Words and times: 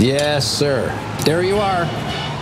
Yes, 0.00 0.50
sir. 0.50 0.88
There 1.26 1.42
you 1.42 1.58
are. 1.58 1.84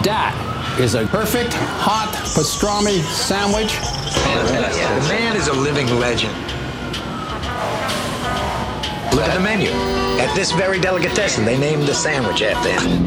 That 0.05 0.33
is 0.79 0.95
a 0.95 1.08
perfect 1.08 1.53
hot 1.55 2.15
pastrami 2.37 3.03
sandwich. 3.03 3.73
Fantastic. 3.75 5.02
The 5.02 5.08
man 5.08 5.36
is 5.36 5.49
a 5.49 5.52
living 5.52 5.89
legend. 5.99 6.33
Look 9.12 9.27
at 9.27 9.34
the 9.34 9.41
menu. 9.41 9.71
At 10.23 10.32
this 10.36 10.52
very 10.52 10.79
delicatessen, 10.79 11.45
they 11.45 11.59
named 11.59 11.82
the 11.89 11.95
sandwich 11.95 12.43
after 12.43 12.71
him. 12.71 13.07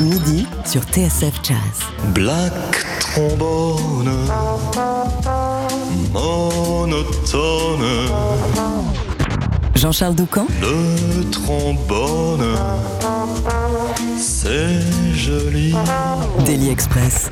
Midi 0.00 0.46
sur 0.64 0.80
TSF 0.80 1.42
Jazz. 1.42 1.84
Black 2.14 2.52
trombone, 2.98 4.08
monotone, 6.12 7.74
Jean-Charles 9.74 10.14
Doucan 10.14 10.46
le 10.60 11.30
trombone, 11.30 12.56
c'est 14.18 14.80
joli. 15.14 15.74
Daily 16.46 16.70
Express. 16.70 17.28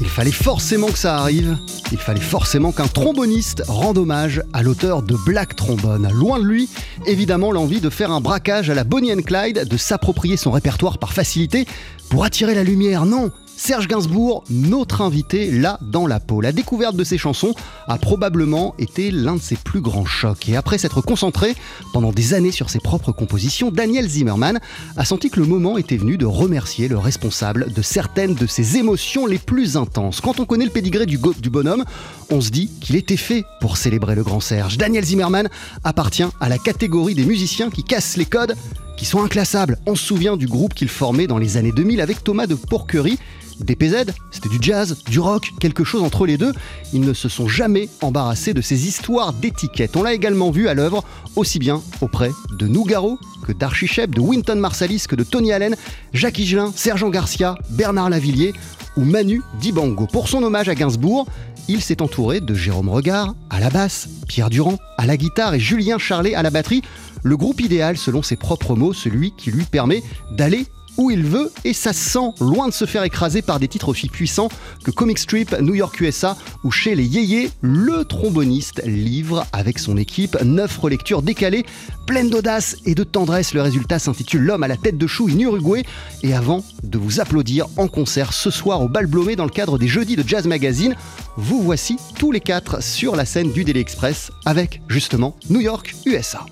Il 0.00 0.08
fallait 0.08 0.32
forcément 0.32 0.88
que 0.88 0.98
ça 0.98 1.16
arrive. 1.16 1.56
Il 1.92 1.98
fallait 1.98 2.20
forcément 2.20 2.72
qu'un 2.72 2.86
tromboniste 2.86 3.62
rende 3.68 3.98
hommage 3.98 4.42
à 4.52 4.62
l'auteur 4.62 5.02
de 5.02 5.16
Black 5.24 5.54
Trombone. 5.56 6.08
Loin 6.12 6.38
de 6.38 6.44
lui, 6.44 6.68
évidemment, 7.06 7.52
l'envie 7.52 7.80
de 7.80 7.90
faire 7.90 8.10
un 8.10 8.20
braquage 8.20 8.70
à 8.70 8.74
la 8.74 8.84
Bonnie 8.84 9.12
and 9.12 9.22
Clyde, 9.22 9.68
de 9.68 9.76
s'approprier 9.76 10.36
son 10.36 10.50
répertoire 10.50 10.98
par 10.98 11.12
facilité 11.12 11.66
pour 12.10 12.24
attirer 12.24 12.54
la 12.54 12.64
lumière. 12.64 13.06
Non, 13.06 13.30
Serge 13.66 13.88
Gainsbourg, 13.88 14.44
notre 14.50 15.00
invité 15.00 15.50
là 15.50 15.78
dans 15.80 16.06
la 16.06 16.20
peau. 16.20 16.42
La 16.42 16.52
découverte 16.52 16.96
de 16.96 17.02
ses 17.02 17.16
chansons 17.16 17.54
a 17.88 17.96
probablement 17.96 18.74
été 18.78 19.10
l'un 19.10 19.36
de 19.36 19.40
ses 19.40 19.56
plus 19.56 19.80
grands 19.80 20.04
chocs. 20.04 20.50
Et 20.50 20.56
après 20.56 20.76
s'être 20.76 21.00
concentré 21.00 21.54
pendant 21.94 22.12
des 22.12 22.34
années 22.34 22.50
sur 22.50 22.68
ses 22.68 22.78
propres 22.78 23.10
compositions, 23.10 23.70
Daniel 23.70 24.06
Zimmerman 24.06 24.60
a 24.98 25.04
senti 25.06 25.30
que 25.30 25.40
le 25.40 25.46
moment 25.46 25.78
était 25.78 25.96
venu 25.96 26.18
de 26.18 26.26
remercier 26.26 26.88
le 26.88 26.98
responsable 26.98 27.72
de 27.72 27.80
certaines 27.80 28.34
de 28.34 28.46
ses 28.46 28.76
émotions 28.76 29.24
les 29.24 29.38
plus 29.38 29.78
intenses. 29.78 30.20
Quand 30.20 30.40
on 30.40 30.44
connaît 30.44 30.66
le 30.66 30.70
pédigré 30.70 31.06
du, 31.06 31.18
du 31.40 31.48
bonhomme, 31.48 31.86
on 32.28 32.42
se 32.42 32.50
dit 32.50 32.68
qu'il 32.82 32.96
était 32.96 33.16
fait 33.16 33.46
pour 33.62 33.78
célébrer 33.78 34.14
le 34.14 34.24
grand 34.24 34.40
Serge. 34.40 34.76
Daniel 34.76 35.04
Zimmerman 35.04 35.48
appartient 35.84 36.26
à 36.38 36.50
la 36.50 36.58
catégorie 36.58 37.14
des 37.14 37.24
musiciens 37.24 37.70
qui 37.70 37.82
cassent 37.82 38.18
les 38.18 38.26
codes 38.26 38.56
qui 38.98 39.06
sont 39.06 39.22
inclassables. 39.22 39.78
On 39.86 39.94
se 39.94 40.04
souvient 40.04 40.36
du 40.36 40.46
groupe 40.46 40.74
qu'il 40.74 40.88
formait 40.88 41.26
dans 41.26 41.38
les 41.38 41.56
années 41.56 41.72
2000 41.72 42.00
avec 42.00 42.22
Thomas 42.22 42.46
de 42.46 42.54
Porquerie. 42.54 43.18
DPZ, 43.60 44.12
c'était 44.30 44.48
du 44.48 44.58
jazz, 44.60 44.96
du 45.08 45.20
rock, 45.20 45.50
quelque 45.60 45.84
chose 45.84 46.02
entre 46.02 46.26
les 46.26 46.36
deux. 46.36 46.52
Ils 46.92 47.00
ne 47.00 47.12
se 47.12 47.28
sont 47.28 47.48
jamais 47.48 47.88
embarrassés 48.02 48.54
de 48.54 48.60
ces 48.60 48.86
histoires 48.86 49.32
d'étiquettes. 49.32 49.96
On 49.96 50.02
l'a 50.02 50.14
également 50.14 50.50
vu 50.50 50.68
à 50.68 50.74
l'œuvre, 50.74 51.04
aussi 51.36 51.58
bien 51.58 51.82
auprès 52.00 52.30
de 52.58 52.66
Nougaro 52.66 53.18
que 53.46 53.52
d'Archie 53.52 53.86
Shep, 53.86 54.14
de 54.14 54.20
Winton 54.20 54.56
Marsalis, 54.56 55.04
que 55.08 55.16
de 55.16 55.24
Tony 55.24 55.52
Allen, 55.52 55.76
Jacques 56.12 56.38
Higelin, 56.38 56.72
Sergent 56.74 57.10
Garcia, 57.10 57.56
Bernard 57.70 58.10
Lavillier 58.10 58.54
ou 58.96 59.04
Manu 59.04 59.42
Dibango. 59.60 60.06
Pour 60.06 60.28
son 60.28 60.42
hommage 60.42 60.68
à 60.68 60.74
Gainsbourg, 60.74 61.26
il 61.68 61.80
s'est 61.80 62.02
entouré 62.02 62.40
de 62.40 62.54
Jérôme 62.54 62.88
Regard 62.88 63.34
à 63.50 63.60
la 63.60 63.70
basse, 63.70 64.08
Pierre 64.28 64.50
Durand 64.50 64.78
à 64.98 65.06
la 65.06 65.16
guitare 65.16 65.54
et 65.54 65.60
Julien 65.60 65.98
Charlet 65.98 66.34
à 66.34 66.42
la 66.42 66.50
batterie. 66.50 66.82
Le 67.22 67.36
groupe 67.36 67.60
idéal, 67.60 67.96
selon 67.96 68.22
ses 68.22 68.36
propres 68.36 68.74
mots, 68.74 68.92
celui 68.92 69.32
qui 69.36 69.50
lui 69.50 69.64
permet 69.64 70.02
d'aller 70.32 70.66
où 70.96 71.10
il 71.10 71.24
veut 71.24 71.50
et 71.64 71.72
ça 71.72 71.92
sent 71.92 72.30
loin 72.40 72.68
de 72.68 72.72
se 72.72 72.84
faire 72.84 73.04
écraser 73.04 73.42
par 73.42 73.58
des 73.58 73.68
titres 73.68 73.88
aussi 73.88 74.08
puissants 74.08 74.48
que 74.84 74.90
Comic 74.90 75.18
Strip, 75.18 75.52
New 75.60 75.74
York 75.74 76.00
USA 76.00 76.36
ou 76.62 76.70
chez 76.70 76.94
les 76.94 77.04
Yéyés, 77.04 77.50
le 77.60 78.04
tromboniste 78.04 78.82
livre 78.84 79.46
avec 79.52 79.78
son 79.78 79.96
équipe 79.96 80.40
neuf 80.42 80.78
relectures 80.78 81.22
décalées, 81.22 81.64
pleines 82.06 82.30
d'audace 82.30 82.76
et 82.84 82.94
de 82.94 83.04
tendresse. 83.04 83.54
Le 83.54 83.62
résultat 83.62 83.98
s'intitule 83.98 84.42
L'homme 84.42 84.62
à 84.62 84.68
la 84.68 84.76
tête 84.76 84.98
de 84.98 85.06
chou 85.06 85.28
in 85.28 85.38
Uruguay. 85.38 85.84
Et 86.22 86.34
avant 86.34 86.64
de 86.82 86.98
vous 86.98 87.20
applaudir 87.20 87.66
en 87.76 87.88
concert 87.88 88.32
ce 88.32 88.50
soir 88.50 88.82
au 88.82 88.88
Bal 88.88 89.06
Blomé 89.06 89.36
dans 89.36 89.44
le 89.44 89.50
cadre 89.50 89.78
des 89.78 89.88
Jeudis 89.88 90.16
de 90.16 90.26
Jazz 90.26 90.46
Magazine, 90.46 90.96
vous 91.36 91.62
voici 91.62 91.96
tous 92.18 92.32
les 92.32 92.40
quatre 92.40 92.82
sur 92.82 93.16
la 93.16 93.24
scène 93.24 93.52
du 93.52 93.64
Daily 93.64 93.80
Express 93.80 94.30
avec 94.44 94.80
justement 94.88 95.36
New 95.50 95.60
York 95.60 95.94
USA. 96.06 96.44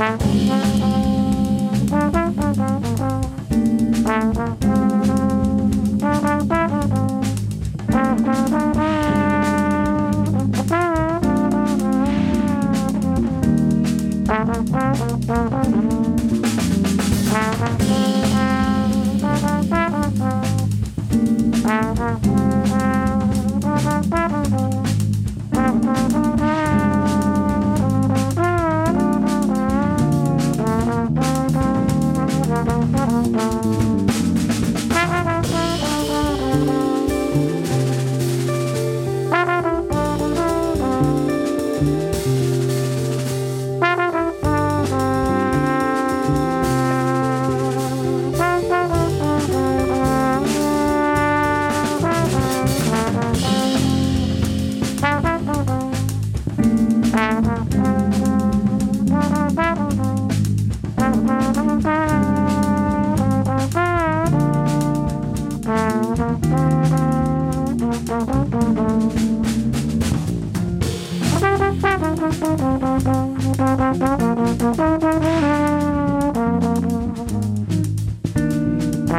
Bye. 0.00 0.79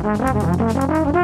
Thank. 0.03 1.20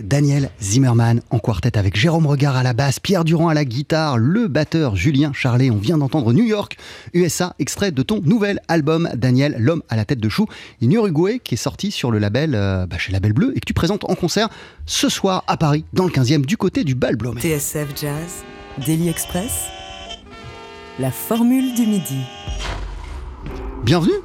Daniel 0.00 0.50
Zimmerman 0.60 1.20
en 1.30 1.38
quartet 1.38 1.76
avec 1.76 1.96
Jérôme 1.96 2.26
Regard 2.26 2.56
à 2.56 2.62
la 2.62 2.72
basse, 2.72 3.00
Pierre 3.00 3.24
Durand 3.24 3.48
à 3.48 3.54
la 3.54 3.64
guitare, 3.64 4.16
le 4.18 4.48
batteur 4.48 4.96
Julien 4.96 5.32
Charlet. 5.32 5.70
On 5.70 5.76
vient 5.76 5.98
d'entendre 5.98 6.32
New 6.32 6.44
York, 6.44 6.76
USA, 7.14 7.54
extrait 7.58 7.90
de 7.90 8.02
ton 8.02 8.20
nouvel 8.24 8.60
album 8.68 9.08
Daniel, 9.14 9.56
l'homme 9.58 9.82
à 9.88 9.96
la 9.96 10.04
tête 10.04 10.20
de 10.20 10.28
chou, 10.28 10.46
in 10.82 10.90
Uruguay, 10.90 11.40
qui 11.42 11.54
est 11.54 11.58
sorti 11.58 11.90
sur 11.90 12.10
le 12.10 12.18
label, 12.18 12.54
euh, 12.54 12.86
bah, 12.86 12.98
chez 12.98 13.12
Label 13.12 13.32
Bleu 13.32 13.52
et 13.54 13.60
que 13.60 13.66
tu 13.66 13.74
présentes 13.74 14.04
en 14.04 14.14
concert 14.14 14.48
ce 14.86 15.08
soir 15.08 15.44
à 15.46 15.56
Paris, 15.56 15.84
dans 15.92 16.04
le 16.04 16.10
15e, 16.10 16.44
du 16.44 16.56
côté 16.56 16.84
du 16.84 16.94
Bal 16.94 17.16
Blomet. 17.16 17.40
TSF 17.40 17.88
Jazz, 18.00 18.44
Daily 18.86 19.08
Express, 19.08 19.52
la 20.98 21.10
formule 21.10 21.74
du 21.74 21.86
midi. 21.86 22.20
Bienvenue 23.84 24.20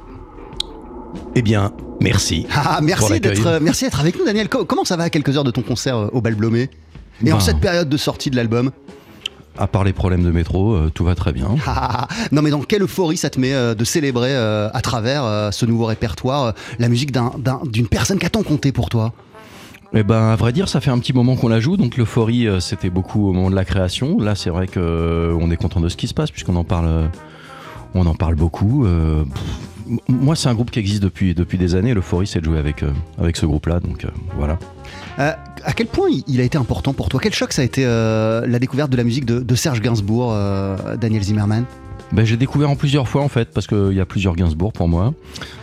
Eh 1.34 1.42
bien, 1.42 1.72
merci. 2.02 2.46
Ah, 2.54 2.80
merci 2.82 3.20
d'être 3.20 3.46
euh, 3.46 3.58
merci 3.62 3.84
d'être 3.84 4.00
avec 4.00 4.18
nous, 4.18 4.24
Daniel. 4.24 4.48
Co- 4.48 4.64
Comment 4.64 4.84
ça 4.84 4.96
va 4.96 5.04
à 5.04 5.10
quelques 5.10 5.36
heures 5.36 5.44
de 5.44 5.50
ton 5.50 5.62
concert 5.62 5.96
euh, 5.96 6.08
au 6.12 6.20
Bal 6.20 6.34
Blomet 6.34 6.68
Et 7.24 7.32
en 7.32 7.36
Ben. 7.36 7.40
cette 7.40 7.58
période 7.60 7.88
de 7.88 7.96
sortie 7.96 8.30
de 8.30 8.36
l'album? 8.36 8.70
À 9.58 9.66
part 9.66 9.84
les 9.84 9.92
problèmes 9.92 10.22
de 10.22 10.30
métro, 10.30 10.72
euh, 10.74 10.90
tout 10.94 11.04
va 11.04 11.14
très 11.14 11.32
bien. 11.32 11.48
Ah, 11.66 12.08
non 12.32 12.40
mais 12.42 12.50
dans 12.50 12.60
quelle 12.62 12.82
euphorie 12.82 13.16
ça 13.18 13.28
te 13.30 13.38
met 13.38 13.52
euh, 13.52 13.74
de 13.74 13.84
célébrer 13.84 14.30
euh, 14.34 14.70
à 14.72 14.80
travers 14.80 15.50
ce 15.52 15.66
nouveau 15.66 15.84
répertoire 15.86 16.54
la 16.78 16.88
musique 16.88 17.12
d'un- 17.12 17.32
d'un- 17.38 17.60
d'une 17.64 17.86
personne 17.88 18.18
qui 18.18 18.24
a 18.26 18.30
tant 18.30 18.42
compté 18.42 18.72
pour 18.72 18.88
toi? 18.88 19.12
Eh 19.94 20.02
ben, 20.04 20.30
à 20.30 20.36
vrai 20.36 20.54
dire, 20.54 20.70
ça 20.70 20.80
fait 20.80 20.90
un 20.90 20.98
petit 20.98 21.12
moment 21.12 21.36
qu'on 21.36 21.48
la 21.48 21.60
joue, 21.60 21.76
donc 21.76 21.98
l'euphorie, 21.98 22.48
c'était 22.60 22.88
beaucoup 22.88 23.28
au 23.28 23.32
moment 23.34 23.50
de 23.50 23.54
la 23.54 23.66
création. 23.66 24.18
Là, 24.18 24.34
c'est 24.34 24.48
vrai 24.48 24.66
que 24.66 24.80
euh, 24.80 25.36
on 25.38 25.50
est 25.50 25.56
content 25.56 25.80
de 25.80 25.90
ce 25.90 25.98
qui 25.98 26.08
se 26.08 26.14
passe, 26.14 26.30
puisqu'on 26.30 26.56
en 26.56 26.64
parle, 26.64 27.10
on 27.94 28.06
en 28.06 28.14
parle 28.14 28.34
beaucoup. 28.36 28.86
pff, 28.86 29.42
moi, 30.08 30.36
c'est 30.36 30.48
un 30.48 30.54
groupe 30.54 30.70
qui 30.70 30.78
existe 30.78 31.02
depuis, 31.02 31.34
depuis 31.34 31.58
des 31.58 31.74
années. 31.74 31.94
L'euphorie, 31.94 32.26
c'est 32.26 32.40
de 32.40 32.44
jouer 32.44 32.58
avec, 32.58 32.82
euh, 32.82 32.90
avec 33.18 33.36
ce 33.36 33.46
groupe-là, 33.46 33.80
donc 33.80 34.04
euh, 34.04 34.08
voilà. 34.36 34.58
Euh, 35.18 35.32
À 35.64 35.72
quel 35.72 35.86
point 35.86 36.08
il- 36.26 36.40
a 36.40 36.44
été 36.44 36.58
important 36.58 36.92
pour 36.92 37.08
toi? 37.08 37.20
Quel 37.22 37.32
choc 37.32 37.52
ça 37.52 37.62
a 37.62 37.64
été 37.64 37.84
la 37.84 38.58
découverte 38.58 38.90
de 38.90 38.96
la 38.96 39.04
musique 39.04 39.24
de, 39.24 39.40
de 39.40 39.54
Serge 39.54 39.80
Gainsbourg, 39.80 40.34
Daniel 41.00 41.22
Zimmerman 41.22 41.64
Ben, 42.12 42.24
j'ai 42.26 42.36
découvert 42.36 42.68
en 42.70 42.76
plusieurs 42.76 43.08
fois, 43.08 43.22
en 43.22 43.28
fait, 43.28 43.48
parce 43.54 43.66
qu'il 43.66 43.92
y 43.92 44.00
a 44.00 44.06
plusieurs 44.06 44.34
Gainsbourg 44.34 44.72
pour 44.72 44.88
moi. 44.88 45.14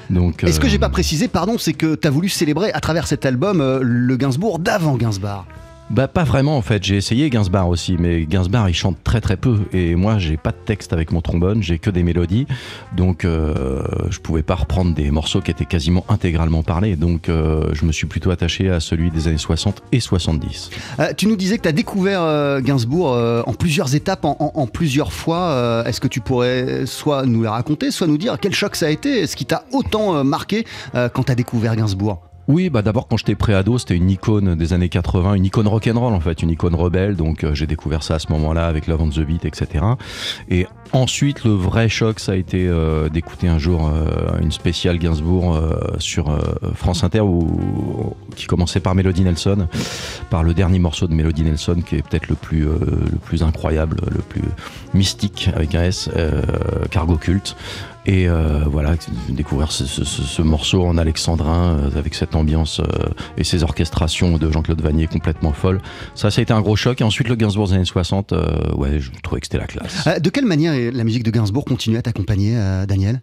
Donc, 0.09 0.43
Et 0.43 0.51
ce 0.51 0.59
que 0.59 0.67
j'ai 0.69 0.79
pas 0.79 0.89
précisé, 0.89 1.27
pardon, 1.27 1.57
c'est 1.57 1.73
que 1.73 1.95
tu 1.95 2.07
as 2.07 2.11
voulu 2.11 2.29
célébrer 2.29 2.71
à 2.71 2.79
travers 2.79 3.07
cet 3.07 3.25
album 3.25 3.61
le 3.81 4.15
Gainsbourg 4.17 4.59
d'avant 4.59 4.95
Gainsbourg. 4.95 5.45
Bah 5.89 6.07
pas 6.07 6.23
vraiment 6.23 6.55
en 6.55 6.61
fait, 6.61 6.83
j'ai 6.83 6.97
essayé 6.97 7.31
Gainsbourg 7.31 7.67
aussi, 7.67 7.95
mais 7.97 8.27
Gainsbourg 8.27 8.69
il 8.69 8.75
chante 8.75 8.97
très 9.03 9.21
très 9.21 9.37
peu. 9.37 9.57
Et 9.73 9.95
moi 9.95 10.19
j'ai 10.19 10.37
pas 10.37 10.51
de 10.51 10.57
texte 10.63 10.93
avec 10.93 11.11
mon 11.11 11.21
trombone, 11.21 11.63
j'ai 11.63 11.79
que 11.79 11.89
des 11.89 12.03
mélodies, 12.03 12.45
donc 12.95 13.25
euh, 13.25 13.81
je 14.11 14.19
pouvais 14.19 14.43
pas 14.43 14.53
reprendre 14.53 14.93
des 14.93 15.09
morceaux 15.09 15.41
qui 15.41 15.49
étaient 15.49 15.65
quasiment 15.65 16.05
intégralement 16.07 16.61
parlés, 16.61 16.95
donc 16.95 17.27
euh, 17.27 17.69
je 17.73 17.85
me 17.85 17.91
suis 17.91 18.05
plutôt 18.05 18.29
attaché 18.29 18.69
à 18.69 18.79
celui 18.79 19.09
des 19.09 19.27
années 19.27 19.39
60 19.39 19.81
et 19.91 19.99
70. 19.99 20.69
Euh, 20.99 21.13
tu 21.17 21.25
nous 21.25 21.35
disais 21.35 21.57
que 21.57 21.63
tu 21.63 21.69
as 21.69 21.73
découvert 21.73 22.21
euh, 22.21 22.61
Gainsbourg 22.61 23.09
en 23.47 23.53
plusieurs 23.53 23.95
étapes, 23.95 24.25
en, 24.25 24.67
plusieurs 24.67 25.11
fois. 25.11 25.83
Est-ce 25.87 25.99
que 25.99 26.07
tu 26.07 26.21
pourrais 26.21 26.85
soit 26.85 27.25
nous 27.25 27.41
la 27.41 27.51
raconter, 27.51 27.89
soit 27.89 28.05
nous 28.05 28.17
dire 28.17 28.37
quel 28.39 28.53
choc 28.53 28.75
ça 28.75 28.85
a 28.85 28.89
été 28.89 29.25
Ce 29.25 29.35
qui 29.35 29.45
t'a 29.45 29.65
autant 29.71 30.23
marqué 30.23 30.65
quand 30.93 31.23
tu 31.23 31.31
as 31.31 31.35
découvert 31.35 31.75
Gainsbourg? 31.75 32.28
Oui, 32.49 32.71
bah 32.71 32.81
d'abord 32.81 33.07
quand 33.07 33.15
j'étais 33.15 33.35
préado, 33.35 33.77
c'était 33.77 33.95
une 33.95 34.09
icône 34.09 34.55
des 34.55 34.73
années 34.73 34.89
80, 34.89 35.35
une 35.35 35.45
icône 35.45 35.67
rock'n'roll 35.67 36.15
en 36.15 36.19
fait, 36.19 36.41
une 36.41 36.49
icône 36.49 36.73
rebelle. 36.73 37.15
Donc 37.15 37.43
euh, 37.43 37.53
j'ai 37.53 37.67
découvert 37.67 38.01
ça 38.01 38.15
à 38.15 38.19
ce 38.19 38.31
moment-là 38.31 38.65
avec 38.65 38.87
Love 38.87 39.03
on 39.03 39.09
the 39.09 39.19
Beat, 39.19 39.45
etc. 39.45 39.85
Et 40.49 40.65
ensuite, 40.91 41.43
le 41.43 41.51
vrai 41.51 41.89
choc, 41.89 42.19
ça 42.19 42.31
a 42.31 42.35
été 42.35 42.67
euh, 42.67 43.07
d'écouter 43.07 43.47
un 43.47 43.59
jour 43.59 43.87
euh, 43.87 44.39
une 44.41 44.51
spéciale 44.51 44.97
Gainsbourg 44.97 45.61
sur 45.99 46.35
France 46.73 47.03
Inter 47.03 47.21
qui 48.35 48.47
commençait 48.47 48.79
par 48.79 48.95
Melody 48.95 49.21
Nelson, 49.21 49.67
par 50.31 50.41
le 50.41 50.55
dernier 50.55 50.79
morceau 50.79 51.05
de 51.05 51.13
Melody 51.13 51.43
Nelson 51.43 51.83
qui 51.85 51.97
est 51.97 52.01
peut-être 52.01 52.29
le 52.29 52.35
plus 52.35 52.63
le 52.63 53.19
plus 53.23 53.43
incroyable, 53.43 53.97
le 54.09 54.23
plus 54.23 54.41
mystique 54.95 55.51
avec 55.55 55.75
un 55.75 55.83
S, 55.83 56.09
Cargo 56.89 57.15
Culte. 57.15 57.55
Et 58.05 58.27
euh, 58.29 58.63
voilà, 58.65 58.95
découvrir 59.27 59.71
ce, 59.71 59.85
ce- 59.85 60.03
ce- 60.03 60.21
ce 60.23 60.41
morceau 60.41 60.83
en 60.85 60.97
alexandrin 60.97 61.77
euh, 61.77 61.97
avec 61.97 62.15
cette 62.15 62.33
ambiance 62.35 62.79
euh, 62.79 62.85
et 63.37 63.43
ces 63.43 63.63
orchestrations 63.63 64.37
de 64.37 64.49
Jean-Claude 64.51 64.81
Vanier 64.81 65.07
complètement 65.07 65.51
folles. 65.51 65.81
Ça, 66.15 66.31
ça 66.31 66.39
a 66.39 66.41
été 66.41 66.53
un 66.53 66.61
gros 66.61 66.75
choc. 66.75 67.01
Et 67.01 67.03
ensuite, 67.03 67.27
le 67.27 67.35
Gainsbourg 67.35 67.67
des 67.67 67.73
années 67.73 67.85
60, 67.85 68.33
euh, 68.33 68.73
ouais, 68.75 68.99
je 68.99 69.11
trouvais 69.21 69.41
que 69.41 69.47
c'était 69.47 69.57
la 69.59 69.67
classe. 69.67 70.07
Euh, 70.07 70.19
De 70.19 70.29
quelle 70.29 70.45
manière 70.45 70.73
la 70.93 71.03
musique 71.03 71.23
de 71.23 71.31
Gainsbourg 71.31 71.65
continue 71.65 71.97
à 71.97 72.01
t'accompagner, 72.01 72.55
Daniel? 72.87 73.21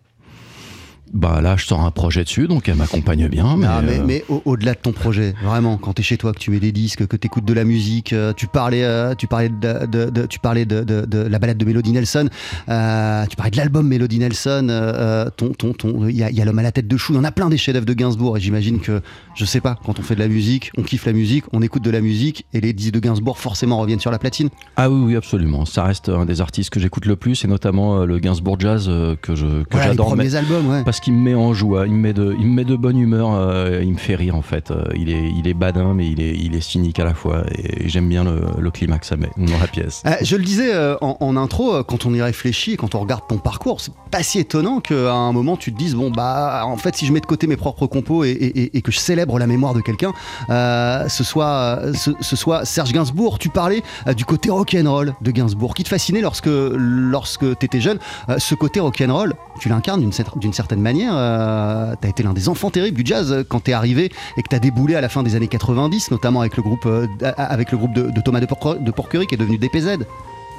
Bah 1.17 1.41
là, 1.41 1.57
je 1.57 1.65
sors 1.65 1.81
un 1.81 1.91
projet 1.91 2.25
dessus, 2.25 2.47
donc 2.47 2.69
elle 2.69 2.75
m'accompagne 2.77 3.27
bien. 3.29 3.57
Mais, 3.57 3.67
Ah, 3.67 3.81
mais, 3.83 3.99
euh, 4.01 4.05
mais 4.07 4.25
au- 4.29 4.43
au-delà 4.45 4.75
de 4.75 4.79
ton 4.79 4.93
projet, 4.93 5.35
vraiment, 5.43 5.79
quand 5.79 5.95
tu 5.95 6.03
es 6.03 6.05
chez 6.05 6.19
toi, 6.19 6.33
que 6.35 6.39
tu 6.39 6.51
mets 6.51 6.61
des 6.61 6.73
disques, 6.73 7.07
que 7.07 7.17
tu 7.17 7.27
écoutes 7.27 7.47
de 7.47 7.55
la 7.55 7.65
musique, 7.65 8.13
euh, 8.13 8.35
tu 8.35 8.47
parlais, 8.47 8.85
euh, 8.85 9.15
tu 9.15 9.27
parlais, 9.27 9.49
de, 9.49 9.87
de- 9.87 10.11
de- 10.11 10.27
tu 10.27 10.39
parlais 10.39 10.67
de, 10.67 10.85
la 11.29 11.39
balade 11.39 11.57
de 11.57 11.65
Melody 11.65 11.93
Nelson, 11.93 12.29
tu 12.31 13.37
parlais 13.37 13.51
de 13.51 13.57
l'album 13.57 13.89
Melody 13.89 14.19
Nelson, 14.19 15.31
ton, 15.37 15.49
ton, 15.51 15.73
ton, 15.73 16.07
il 16.07 16.17
y 16.17 16.23
a, 16.23 16.31
il 16.31 16.37
y 16.37 16.43
a 16.43 16.45
l'homme 16.45 16.59
à 16.59 16.63
la 16.63 16.73
tête 16.73 16.87
de 16.89 16.97
chou, 16.97 17.13
il 17.15 17.17
y 17.17 17.19
en 17.19 17.25
a 17.25 17.33
plein 17.33 17.49
des 17.49 17.57
chefs-d'œuvre 17.57 17.87
de 17.87 17.95
Gainsbourg, 17.95 18.37
et 18.37 18.41
j'imagine 18.41 18.81
que, 18.81 19.01
je 19.35 19.45
sais 19.47 19.61
pas, 19.61 19.77
quand 19.87 19.99
on 19.99 20.03
fait 20.03 20.15
de 20.17 20.21
la 20.21 20.29
musique, 20.29 20.71
on 20.77 20.83
kiffe 20.83 21.07
la 21.07 21.13
musique, 21.15 21.45
on 21.53 21.63
écoute 21.63 21.83
de 21.83 21.91
la 21.91 22.01
musique, 22.03 22.45
et 22.53 22.61
les 22.61 22.73
disques 22.75 22.93
de 22.95 23.01
Gainsbourg 23.01 23.39
forcément 23.39 23.79
reviennent 23.79 24.01
sur 24.01 24.11
la 24.11 24.19
platine. 24.19 24.51
Ah 24.77 24.91
oui, 24.91 25.01
oui, 25.03 25.17
absolument. 25.17 25.65
Ça 25.65 25.85
reste 25.85 26.11
un 26.11 26.27
des 26.27 26.41
artistes 26.43 26.71
que 26.71 26.81
j'écoute 26.81 27.07
le 27.07 27.17
plus, 27.17 27.45
et 27.45 27.49
notamment 27.49 28.05
le 28.05 28.19
Gainsbourg 28.19 28.61
Jazz 28.61 28.91
que 29.23 29.35
je 29.35 29.47
que 29.63 29.65
Voilà, 29.71 29.87
les 29.87 29.93
j'adore. 29.93 30.07
premiers 30.09 30.35
albums, 30.35 30.67
ouais. 30.69 30.85
Parce 30.85 31.01
qu'il 31.07 31.15
me 31.15 31.21
met 31.21 31.35
en 31.37 31.55
joie, 31.55 31.87
il 31.87 31.93
me 31.93 31.99
met 31.99 32.13
de, 32.13 32.35
il 32.37 32.47
me 32.49 32.55
met 32.55 32.65
de 32.65 32.75
bonne 32.75 32.99
humeur, 32.99 33.33
euh, 33.33 33.81
il 33.81 33.93
me 33.93 33.97
fait 33.97 34.17
rire 34.17 34.35
en 34.35 34.43
fait. 34.43 34.73
Euh, 34.73 34.83
il, 34.97 35.09
est, 35.09 35.31
il 35.31 35.47
est 35.47 35.55
badin, 35.55 35.95
mais 35.95 36.11
il 36.11 36.21
est, 36.21 36.35
il 36.35 36.57
est 36.57 36.61
cynique 36.61 36.99
à 36.99 37.05
la 37.05 37.15
fois. 37.15 37.45
Et, 37.57 37.89
j'aime 37.89 38.09
bien 38.09 38.25
le, 38.25 38.41
le 38.59 38.71
climat 38.73 38.99
que 38.99 39.07
ça 39.07 39.17
met 39.17 39.31
dans 39.37 39.57
la 39.61 39.69
pièce. 39.69 40.03
Euh, 40.05 40.17
je 40.21 40.35
le 40.35 40.43
disais 40.43 40.75
euh, 40.75 40.97
en, 41.01 41.37
intro, 41.37 41.85
quand 41.85 42.07
on 42.07 42.15
y 42.15 42.21
réfléchit 42.21 42.77
quand 42.77 42.97
on 42.97 42.99
regarde 42.99 43.23
ton 43.29 43.39
parcours, 43.39 43.81
c'est 43.81 43.93
pas 44.11 44.25
si 44.25 44.41
étonnant 44.41 44.81
qu'à 44.81 45.13
un 45.13 45.31
moment 45.31 45.57
tu 45.57 45.73
te 45.73 45.79
dises 45.79 45.95
bon 45.95 46.11
bah 46.11 46.63
en 46.65 46.77
fait 46.77 46.97
si 46.97 47.07
je 47.07 47.13
mets 47.13 47.21
de 47.21 47.27
côté 47.27 47.47
mes 47.47 47.57
propres 47.57 47.87
compos 47.87 48.25
et, 48.25 48.83
que 48.85 48.91
je 48.91 48.99
célèbre 48.99 49.39
la 49.39 49.47
mémoire 49.47 49.75
de 49.75 49.83
quelqu'un, 49.83 50.13
ce 50.49 51.25
soit 51.25 51.83
ce, 51.95 52.37
soit 52.37 52.65
Serge 52.65 52.93
Gainsbourg. 52.93 53.39
Tu 53.39 53.49
parlais 53.49 53.83
du 54.17 54.25
côté 54.25 54.51
rock'n'roll 54.51 55.15
de 55.21 55.31
Gainsbourg 55.31 55.75
qui 55.75 55.85
te 55.85 55.89
fascinait 55.89 56.21
lorsque 56.21 56.49
lorsque 56.49 57.59
t'étais 57.59 57.81
jeune. 57.81 57.99
Euh, 58.29 58.39
ce 58.39 58.57
côté 58.57 58.81
rock'n'roll, 58.81 59.35
tu 59.61 59.69
l'incarnes 59.69 60.01
d'une 60.01 60.53
certaine 60.53 60.81
manière. 60.81 60.86
Euh, 60.95 61.95
t'as 62.01 62.09
été 62.09 62.23
l'un 62.23 62.33
des 62.33 62.49
enfants 62.49 62.71
terribles 62.71 62.97
du 62.97 63.07
jazz 63.07 63.33
euh, 63.33 63.43
quand 63.49 63.61
t'es 63.61 63.73
arrivé 63.73 64.11
et 64.37 64.43
que 64.43 64.49
t'as 64.49 64.59
déboulé 64.59 64.95
à 64.95 65.01
la 65.01 65.09
fin 65.09 65.23
des 65.23 65.35
années 65.35 65.49
90, 65.49 66.11
notamment 66.11 66.41
avec 66.41 66.57
le 66.57 66.63
groupe, 66.63 66.87
euh, 66.87 67.07
avec 67.37 67.73
le 67.73 67.79
groupe 67.79 67.93
de, 67.95 68.11
de 68.11 68.21
Thomas 68.21 68.41
de, 68.41 68.47
Porquer- 68.47 68.83
de 68.83 68.91
Porquerie 68.91 69.27
qui 69.27 69.35
est 69.35 69.39
devenu 69.39 69.59
DPZ. 69.59 70.05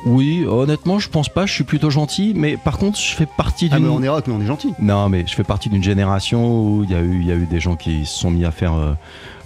Oui, 0.05 0.45
honnêtement, 0.47 0.99
je 0.99 1.09
pense 1.09 1.27
pas. 1.27 1.45
Je 1.47 1.53
suis 1.53 1.63
plutôt 1.63 1.89
gentil, 1.89 2.33
mais 2.35 2.55
par 2.55 2.77
contre, 2.77 2.99
je 2.99 3.15
fais 3.15 3.25
partie 3.25 3.67
Ah, 3.71 3.77
d'une. 3.77 3.85
mais 3.87 3.91
on 3.91 4.03
est 4.03 4.07
rock, 4.09 4.25
mais 4.27 4.33
on 4.33 4.41
est 4.41 4.45
gentil. 4.45 4.71
Non, 4.79 5.09
mais 5.09 5.25
je 5.27 5.33
fais 5.33 5.43
partie 5.43 5.69
d'une 5.69 5.83
génération 5.83 6.61
où 6.61 6.83
il 6.83 6.91
y, 6.91 6.93
a 6.95 7.01
eu- 7.01 7.19
il 7.21 7.27
y 7.27 7.31
a 7.31 7.35
eu 7.35 7.47
des 7.47 7.59
gens 7.59 7.75
qui 7.75 8.05
se 8.05 8.19
sont 8.19 8.29
mis 8.29 8.45
à 8.45 8.51
faire 8.51 8.75
euh, 8.75 8.93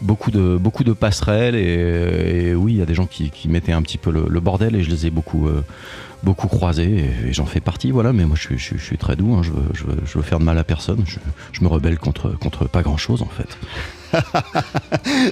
beaucoup, 0.01 0.29
de, 0.29 0.57
beaucoup 0.59 0.83
de 0.83 0.91
passerelles. 0.91 1.55
Et, 1.55 2.49
et 2.49 2.55
oui, 2.55 2.73
il 2.73 2.79
y 2.79 2.81
a 2.81 2.85
des 2.85 2.93
gens 2.95 3.05
qui, 3.05 3.29
qui 3.29 3.47
mettaient 3.47 3.71
un 3.71 3.81
petit 3.81 3.97
peu 3.97 4.11
le, 4.11 4.25
le 4.27 4.39
bordel 4.41 4.75
et 4.75 4.83
je 4.83 4.89
les 4.89 5.07
ai 5.07 5.09
beaucoup, 5.09 5.47
euh, 5.47 5.63
beaucoup 6.23 6.47
croisés. 6.47 7.09
Et, 7.25 7.29
et 7.29 7.33
j'en 7.33 7.45
fais 7.45 7.59
partie, 7.59 7.91
voilà. 7.91 8.13
Mais 8.13 8.25
moi, 8.25 8.35
je, 8.35 8.41
suis- 8.47 8.57
je 8.57 8.63
suis- 8.63 8.77
je 8.77 8.83
suis 8.83 8.97
très 8.97 9.15
doux. 9.15 9.33
hein, 9.33 9.41
je, 9.43 9.51
veux, 9.51 9.63
je, 9.73 9.83
veux, 9.85 9.97
je 10.05 10.17
veux 10.17 10.23
faire 10.23 10.39
de 10.39 10.43
mal 10.43 10.57
à 10.57 10.63
personne. 10.63 11.03
Je, 11.05 11.17
je 11.51 11.61
me 11.61 11.67
rebelle 11.67 11.97
contre, 11.99 12.37
contre 12.37 12.67
pas 12.67 12.81
grand-chose, 12.83 13.21
en 13.21 13.27
fait. 13.27 13.57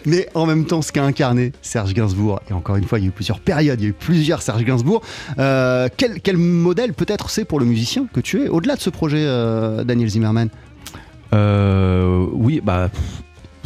Mais 0.05 0.27
en 0.35 0.45
même 0.45 0.65
temps, 0.65 0.81
ce 0.81 0.91
qu'a 0.91 1.03
incarné 1.03 1.51
Serge 1.61 1.93
Gainsbourg, 1.93 2.39
et 2.49 2.53
encore 2.53 2.77
une 2.77 2.85
fois, 2.85 2.97
il 2.99 3.03
y 3.03 3.05
a 3.05 3.09
eu 3.09 3.11
plusieurs 3.11 3.39
périodes, 3.39 3.79
il 3.81 3.83
y 3.83 3.87
a 3.87 3.89
eu 3.89 3.93
plusieurs 3.93 4.41
Serge 4.41 4.63
Gainsbourg, 4.63 5.01
euh, 5.37 5.89
quel, 5.97 6.21
quel 6.21 6.37
modèle 6.37 6.93
peut-être 6.93 7.29
c'est 7.29 7.43
pour 7.45 7.59
le 7.59 7.65
musicien 7.65 8.05
que 8.13 8.21
tu 8.21 8.41
es, 8.43 8.47
au-delà 8.47 8.75
de 8.77 8.81
ce 8.81 8.89
projet, 8.89 9.19
euh, 9.25 9.83
Daniel 9.83 10.07
Zimmerman 10.09 10.49
Euh, 11.33 12.25
oui, 12.33 12.61
bah. 12.63 12.89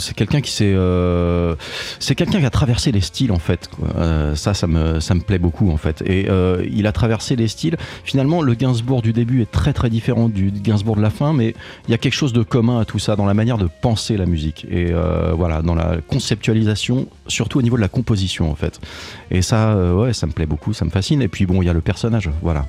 C'est 0.03 0.13
quelqu'un 0.13 0.41
qui 0.41 0.53
euh, 0.61 1.55
c'est 1.99 2.13
quelqu'un 2.13 2.39
qui 2.39 2.45
a 2.45 2.49
traversé 2.49 2.91
les 2.91 2.99
styles 2.99 3.31
en 3.31 3.39
fait. 3.39 3.69
Euh, 3.95 4.35
ça, 4.35 4.53
ça 4.53 4.67
me, 4.67 4.99
ça 4.99 5.15
me 5.15 5.21
plaît 5.21 5.39
beaucoup 5.39 5.71
en 5.71 5.77
fait. 5.77 6.03
Et 6.05 6.29
euh, 6.29 6.65
il 6.69 6.87
a 6.87 6.91
traversé 6.91 7.35
les 7.37 7.47
styles. 7.47 7.77
Finalement, 8.03 8.41
le 8.41 8.53
Gainsbourg 8.53 9.01
du 9.01 9.13
début 9.13 9.41
est 9.41 9.49
très 9.49 9.71
très 9.71 9.89
différent 9.89 10.27
du 10.27 10.51
Gainsbourg 10.51 10.97
de 10.97 11.01
la 11.01 11.09
fin, 11.09 11.31
mais 11.31 11.55
il 11.87 11.91
y 11.91 11.93
a 11.93 11.97
quelque 11.97 12.13
chose 12.13 12.33
de 12.33 12.43
commun 12.43 12.79
à 12.79 12.85
tout 12.85 12.99
ça 12.99 13.15
dans 13.15 13.25
la 13.25 13.33
manière 13.33 13.57
de 13.57 13.69
penser 13.81 14.17
la 14.17 14.25
musique 14.25 14.65
et 14.69 14.91
voilà, 15.35 15.61
dans 15.61 15.75
la 15.75 15.97
conceptualisation, 16.07 17.07
surtout 17.27 17.59
au 17.59 17.61
niveau 17.61 17.77
de 17.77 17.81
la 17.81 17.87
composition 17.87 18.51
en 18.51 18.55
fait. 18.55 18.79
Et 19.31 19.41
ça, 19.41 19.75
ouais, 19.93 20.13
ça 20.13 20.27
me 20.27 20.31
plaît 20.31 20.45
beaucoup, 20.45 20.73
ça 20.73 20.85
me 20.85 20.89
fascine. 20.89 21.21
Et 21.21 21.27
puis 21.27 21.45
bon, 21.45 21.61
il 21.61 21.65
y 21.65 21.69
a 21.69 21.73
le 21.73 21.81
personnage, 21.81 22.29
voilà. 22.41 22.65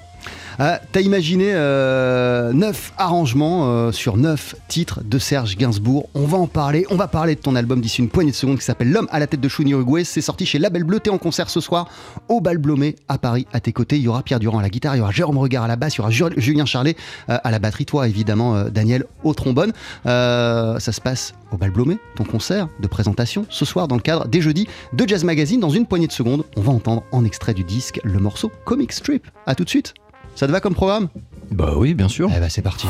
Ah, 0.59 0.81
T'as 0.93 1.01
imaginé 1.01 1.51
euh, 1.53 2.53
neuf 2.53 2.93
arrangements 2.97 3.69
euh, 3.69 3.93
sur 3.93 4.17
neuf 4.17 4.55
titres 4.69 5.01
de 5.05 5.19
Serge 5.19 5.57
Gainsbourg. 5.57 6.09
On 6.15 6.27
va 6.27 6.39
en 6.39 6.47
parler. 6.47 6.87
On 6.91 6.97
va 6.97 7.09
parler 7.09 7.35
de 7.35 7.41
ton 7.41 7.57
album 7.57 7.81
d'ici 7.81 8.01
une 8.01 8.09
poignée 8.09 8.31
de 8.31 8.37
secondes 8.37 8.59
qui 8.59 8.65
s'appelle 8.65 8.91
L'homme 8.93 9.09
à 9.11 9.19
la 9.19 9.27
tête 9.27 9.41
de 9.41 9.49
chou 9.49 9.63
Uruguay. 9.65 10.05
C'est 10.05 10.21
sorti 10.21 10.47
chez 10.47 10.59
Label 10.59 10.85
Bleu. 10.85 11.01
T'es 11.01 11.11
en 11.11 11.19
concert 11.19 11.51
ce 11.51 11.61
soir 11.61 11.89
au 12.29 12.41
Bal 12.41 12.59
Blomé 12.59 12.97
à 13.09 13.19
Paris. 13.19 13.47
À 13.53 13.61
tes 13.61 13.73
côtés, 13.73 13.97
il 13.97 14.03
y 14.03 14.09
aura 14.09 14.23
Pierre 14.23 14.39
Durand 14.41 14.59
à 14.59 14.63
la 14.63 14.69
guitare, 14.71 14.95
il 14.95 14.99
y 14.99 15.03
aura 15.03 15.11
Jérôme 15.11 15.39
Regard 15.39 15.65
à 15.65 15.69
la 15.69 15.77
basse, 15.77 15.95
il 15.97 15.99
y 15.99 16.01
aura 16.03 16.11
Ju- 16.11 16.25
Julien 16.37 16.67
Charlet 16.67 16.95
euh, 17.31 17.39
à 17.43 17.51
la 17.51 17.59
batterie. 17.59 17.85
Toi, 17.87 18.07
évidemment, 18.09 18.55
euh, 18.55 18.69
Daniel 18.71 19.05
au 19.25 19.35
trombone. 19.35 19.73
Euh, 20.07 20.79
ça 20.79 20.93
se 20.93 21.01
passe 21.01 21.35
au 21.51 21.57
Bal 21.57 21.71
Blomé, 21.71 21.99
ton 22.17 22.25
concert 22.25 22.69
de 22.81 22.87
présentation 22.87 23.47
ce 23.49 23.65
soir 23.65 23.89
dans 23.89 23.97
le 23.97 24.03
cadre 24.03 24.27
des 24.29 24.41
jeudis 24.41 24.69
de 24.93 25.09
Jazz 25.09 25.25
Magazine. 25.25 25.61
Dans 25.61 25.71
une 25.71 25.87
poignée 25.87 26.07
de 26.07 26.13
secondes, 26.13 26.45
on 26.57 26.61
va 26.61 26.73
entendre 26.73 27.03
en 27.13 27.25
extrait 27.25 27.55
du 27.55 27.65
disque 27.65 28.01
le 28.05 28.19
morceau 28.19 28.53
Comic 28.65 28.93
Strip. 28.93 29.27
À 29.47 29.55
tout 29.55 29.65
de 29.65 29.69
suite. 29.71 29.95
Ça 30.35 30.47
te 30.47 30.53
va 30.53 30.61
comme 30.61 30.75
programme? 30.75 31.09
Bah 31.51 31.75
oui, 31.77 31.95
bien 31.95 32.09
sûr. 32.09 32.31
eh 32.35 32.41
ben 32.41 32.49
c'est 32.49 32.63
parti. 32.63 32.89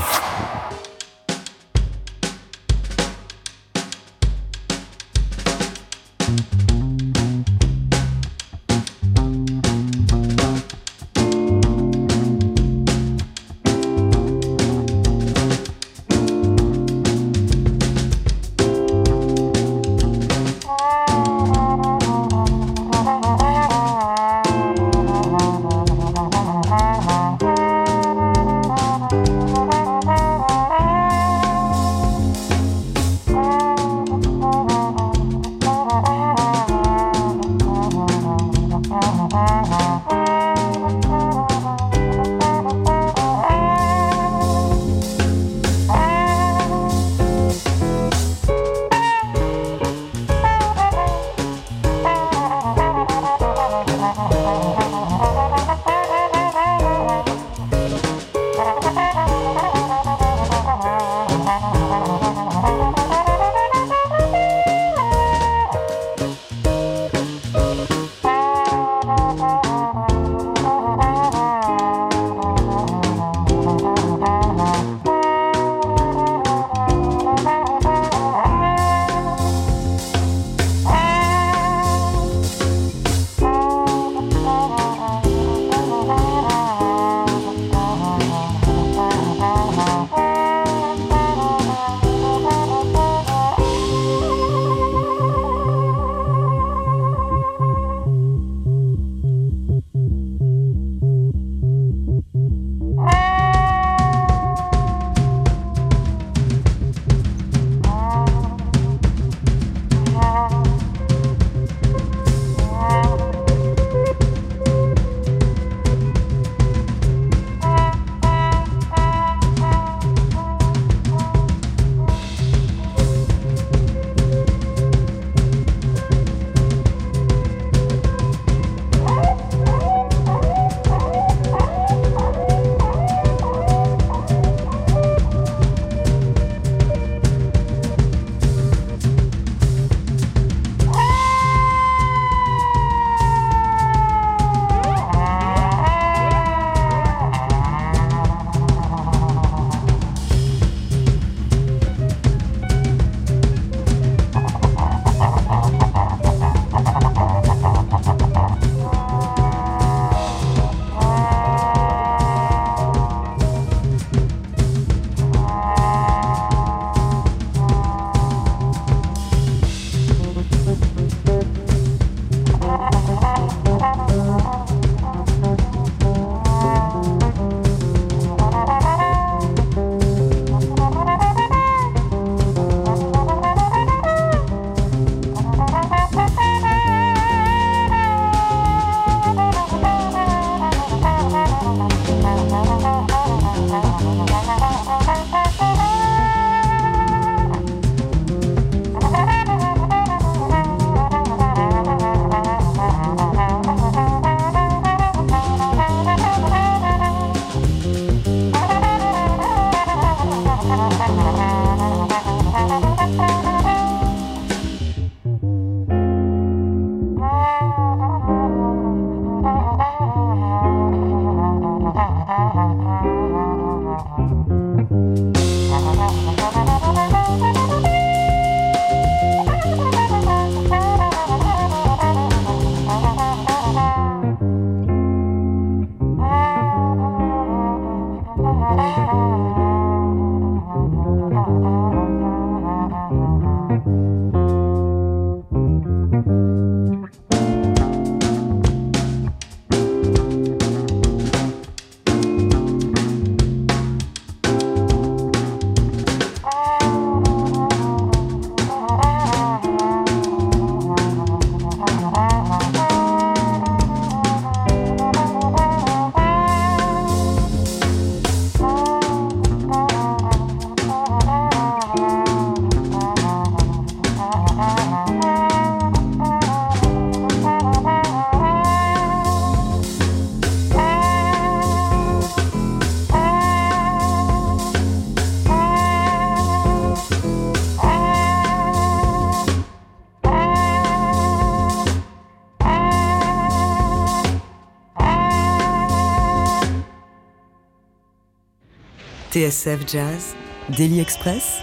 TSF 299.34 299.80
Jazz, 299.88 300.36
Daily 300.68 301.00
Express, 301.00 301.58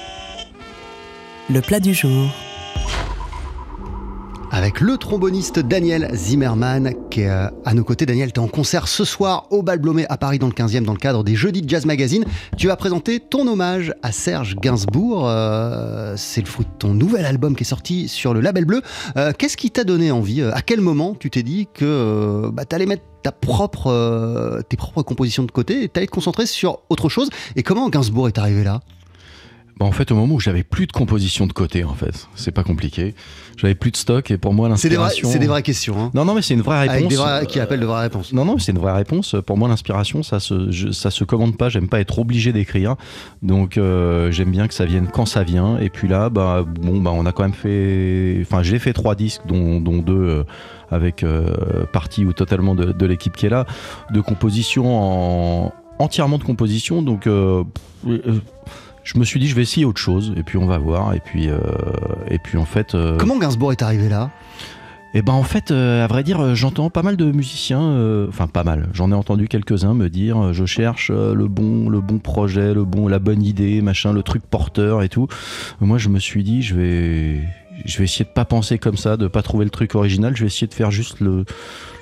le 1.50 1.62
plat 1.62 1.80
du 1.80 1.94
jour. 1.94 2.30
Le 4.82 4.98
tromboniste 4.98 5.60
Daniel 5.60 6.10
Zimmerman 6.16 6.96
qui 7.12 7.22
est 7.22 7.30
euh, 7.30 7.50
à 7.66 7.76
nos 7.76 7.84
côtés. 7.84 8.08
Daniel, 8.08 8.34
tu 8.34 8.40
es 8.40 8.44
en 8.44 8.48
concert 8.48 8.88
ce 8.88 9.06
soir 9.06 9.46
au 9.52 9.62
Bal 9.62 9.78
Blomet 9.78 10.08
à 10.10 10.18
Paris 10.18 10.40
dans 10.40 10.48
le 10.48 10.54
15e 10.54 10.86
dans 10.86 10.94
le 10.94 10.98
cadre 10.98 11.24
des 11.24 11.36
Jeudis 11.36 11.62
de 11.62 11.70
Jazz 11.70 11.86
Magazine. 11.86 12.26
Tu 12.58 12.66
vas 12.66 12.76
présenter 12.76 13.20
ton 13.20 13.46
hommage 13.46 13.94
à 14.02 14.12
Serge 14.12 14.56
Gainsbourg. 14.56 15.28
Euh, 15.28 16.16
c'est 16.18 16.42
le 16.42 16.48
fruit 16.48 16.66
de 16.66 16.72
ton 16.80 16.96
nouvel 16.96 17.26
album 17.26 17.56
qui 17.56 17.62
est 17.62 17.68
sorti 17.68 18.08
sur 18.08 18.34
le 18.34 18.42
label 18.42 18.66
bleu. 18.66 18.82
Euh, 19.18 19.34
Qu'est-ce 19.38 19.56
qui 19.56 19.70
t'a 19.70 19.84
donné 19.84 20.10
envie? 20.10 20.42
À 20.42 20.64
quel 20.64 20.82
moment 20.82 21.14
tu 21.14 21.30
t'es 21.30 21.44
dit 21.44 21.68
que 21.72 22.50
bah, 22.52 22.66
tu 22.66 22.76
allais 22.76 22.88
mettre 22.88 23.04
ta 23.22 23.32
propre, 23.32 24.64
tes 24.68 24.78
propres 24.78 25.04
compositions 25.04 25.44
de 25.44 25.52
côté 25.52 25.84
et 25.84 25.90
t'allais 25.90 26.08
te 26.08 26.12
concentrer 26.12 26.48
sur 26.48 26.80
autre 26.90 27.08
chose? 27.08 27.30
Et 27.56 27.62
comment 27.62 27.88
Gainsbourg 27.90 28.30
est 28.30 28.40
arrivé 28.40 28.64
là? 28.64 28.80
Bah, 29.82 29.88
en 29.88 29.92
fait, 29.92 30.12
au 30.12 30.16
moment 30.16 30.36
où 30.36 30.40
j'avais 30.40 30.62
plus 30.62 30.86
de 30.86 30.92
composition 30.92 31.48
de 31.48 31.54
côté, 31.54 31.84
en 31.84 31.96
fait, 31.96 32.28
c'est 32.36 32.52
pas 32.52 32.64
compliqué. 32.64 33.16
J'avais 33.58 33.74
plus 33.74 33.90
de 33.90 33.98
stock 33.98 34.30
et 34.30 34.38
pour 34.38 34.54
moi 34.54 34.70
l'inspiration. 34.70 35.28
c'est 35.28 35.40
des 35.40 35.48
vraies 35.48 35.64
questions. 35.64 35.96
Hein. 36.00 36.12
Non, 36.14 36.24
non, 36.24 36.36
mais 36.36 36.44
c'est 36.44 36.54
une 36.54 36.62
vraie 36.62 36.82
réponse. 36.82 36.96
Avec 36.98 37.08
des 37.10 37.16
vrais, 37.16 37.46
qui 37.48 37.60
appellent 37.60 37.80
de 37.80 37.86
vraies 37.88 38.02
réponses. 38.04 38.32
Non, 38.32 38.46
non, 38.46 38.60
c'est 38.60 38.74
une 38.74 38.78
vraie 38.78 38.94
réponse. 38.94 39.36
Pour 39.44 39.58
moi, 39.58 39.68
l'inspiration, 39.68 40.22
ça 40.22 40.40
se, 40.40 40.70
je- 40.70 40.92
ça 40.92 41.10
se 41.10 41.24
commande 41.24 41.58
pas. 41.58 41.70
J'aime 41.70 41.90
pas 41.90 42.00
être 42.00 42.20
obligé 42.20 42.54
d'écrire. 42.54 42.96
Donc, 43.42 43.78
euh, 43.78 44.30
j'aime 44.32 44.52
bien 44.52 44.68
que 44.68 44.76
ça 44.76 44.86
vienne 44.86 45.08
quand 45.12 45.26
ça 45.26 45.42
vient. 45.44 45.80
Et 45.80 45.90
puis 45.90 46.08
là, 46.08 46.30
bah, 46.30 46.64
bon, 46.64 47.02
bah, 47.02 47.10
on 47.14 47.26
a 47.26 47.32
quand 47.32 47.42
même 47.44 47.54
fait. 47.54 48.38
Enfin, 48.42 48.62
j'ai 48.62 48.78
fait 48.78 48.94
trois 48.94 49.16
disques, 49.16 49.42
dont, 49.48 49.80
dont 49.82 49.98
deux 49.98 50.14
euh, 50.14 50.44
avec 50.92 51.24
euh, 51.24 51.86
partie 51.92 52.24
ou 52.24 52.34
totalement 52.34 52.76
de, 52.76 52.92
de 52.92 53.06
l'équipe 53.08 53.36
qui 53.36 53.48
est 53.48 53.50
là, 53.50 53.66
de 54.14 54.22
composition 54.22 54.86
en 55.66 55.74
entièrement 55.98 56.38
de 56.38 56.44
composition. 56.44 57.02
Donc, 57.02 57.26
euh, 57.26 57.64
je 59.04 59.18
me 59.18 59.24
suis 59.26 59.40
dit, 59.40 59.48
je 59.48 59.56
vais 59.56 59.62
essayer 59.64 59.86
autre 59.86 60.00
chose. 60.02 60.34
Et 60.38 60.44
puis, 60.44 60.58
on 60.58 60.66
va 60.66 60.78
voir. 60.78 61.14
Et 61.14 61.20
puis, 61.20 61.50
euh, 61.50 61.58
et 62.30 62.38
puis 62.40 62.58
en 62.58 62.66
fait. 62.66 62.96
euh, 62.96 63.18
Comment 63.18 63.38
Gainsbourg 63.40 63.72
est 63.72 63.82
arrivé 63.82 64.10
là? 64.10 64.30
Eh 65.14 65.22
ben 65.22 65.34
en 65.34 65.44
fait, 65.44 65.72
euh, 65.72 66.06
à 66.06 66.08
vrai 66.08 66.24
dire, 66.24 66.40
euh, 66.40 66.56
j'entends 66.56 66.90
pas 66.90 67.04
mal 67.04 67.18
de 67.18 67.26
musiciens, 67.34 68.26
enfin 68.30 68.48
pas 68.48 68.64
mal. 68.64 68.88
J'en 68.94 69.12
ai 69.12 69.14
entendu 69.14 69.50
quelques-uns 69.50 69.94
me 69.94 70.10
dire, 70.10 70.54
je 70.54 70.66
cherche 70.66 71.12
le 71.12 71.48
bon, 71.50 71.90
le 71.90 72.00
bon 72.00 72.18
projet, 72.20 72.74
le 72.74 72.86
bon, 72.86 73.10
la 73.10 73.20
bonne 73.20 73.44
idée, 73.44 73.82
machin, 73.82 74.14
le 74.14 74.24
truc 74.24 74.42
porteur 74.50 75.04
et 75.04 75.10
tout. 75.10 75.28
Moi, 75.82 75.98
je 75.98 76.08
me 76.08 76.18
suis 76.18 76.44
dit, 76.46 76.62
je 76.62 76.76
vais, 76.76 77.42
je 77.84 77.98
vais 77.98 78.06
essayer 78.06 78.24
de 78.24 78.30
pas 78.30 78.46
penser 78.46 78.78
comme 78.78 78.96
ça, 78.96 79.18
de 79.18 79.28
pas 79.28 79.42
trouver 79.42 79.66
le 79.66 79.72
truc 79.72 79.96
original. 79.96 80.34
Je 80.34 80.42
vais 80.44 80.48
essayer 80.48 80.68
de 80.68 80.74
faire 80.74 80.92
juste 80.92 81.20
le, 81.20 81.44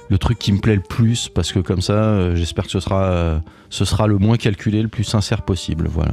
le 0.10 0.18
truc 0.20 0.38
qui 0.38 0.52
me 0.52 0.60
plaît 0.60 0.76
le 0.76 0.84
plus, 0.88 1.30
parce 1.30 1.52
que 1.52 1.58
comme 1.58 1.82
ça, 1.82 1.94
euh, 1.94 2.36
j'espère 2.36 2.66
que 2.66 2.72
ce 2.72 2.80
sera, 2.80 3.06
euh, 3.06 3.40
ce 3.72 3.86
sera 3.86 4.06
le 4.06 4.20
moins 4.20 4.38
calculé, 4.38 4.84
le 4.84 4.88
plus 4.88 5.04
sincère 5.04 5.42
possible. 5.42 5.88
Voilà. 5.92 6.12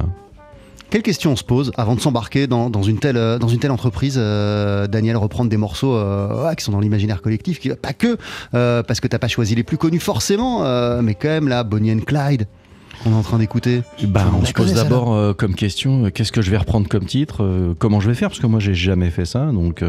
Quelle 0.89 1.01
question 1.03 1.31
on 1.31 1.35
se 1.35 1.43
pose 1.43 1.73
avant 1.75 1.95
de 1.95 1.99
s'embarquer 1.99 2.47
dans, 2.47 2.69
dans 2.69 2.81
une 2.81 2.97
telle, 2.97 3.17
euh, 3.17 3.37
une 3.39 3.59
telle 3.59 3.71
entreprise, 3.71 4.15
euh, 4.17 4.87
Daniel, 4.87 5.17
reprendre 5.17 5.49
des 5.49 5.57
morceaux 5.57 5.93
euh, 5.93 6.53
qui 6.53 6.63
sont 6.63 6.71
dans 6.71 6.79
l'imaginaire 6.79 7.21
collectif, 7.21 7.59
qui, 7.59 7.69
pas 7.69 7.91
que, 7.91 8.17
euh, 8.53 8.83
parce 8.83 9.01
que 9.01 9.07
t'as 9.07 9.19
pas 9.19 9.27
choisi 9.27 9.53
les 9.53 9.63
plus 9.63 9.77
connus 9.77 9.99
forcément, 9.99 10.61
mais 11.01 11.13
quand 11.13 11.27
même 11.27 11.49
là, 11.49 11.63
Bonnie 11.63 11.91
and 11.91 11.99
Clyde, 12.05 12.47
qu'on 13.03 13.11
est 13.11 13.15
en 13.15 13.21
train 13.21 13.37
d'écouter. 13.37 13.81
Bah, 14.07 14.25
on 14.35 14.41
la 14.41 14.45
se 14.45 14.53
pose 14.53 14.73
d'abord 14.73 15.13
euh, 15.13 15.33
comme 15.33 15.55
question 15.55 16.05
euh, 16.05 16.09
qu'est-ce 16.09 16.31
que 16.31 16.41
je 16.41 16.51
vais 16.51 16.57
reprendre 16.57 16.87
comme 16.87 17.05
titre 17.05 17.43
euh, 17.43 17.73
Comment 17.79 17.99
je 17.99 18.07
vais 18.09 18.15
faire 18.15 18.29
Parce 18.29 18.39
que 18.39 18.47
moi, 18.47 18.59
j'ai 18.59 18.73
jamais 18.73 19.09
fait 19.09 19.25
ça. 19.25 19.45
Donc, 19.51 19.83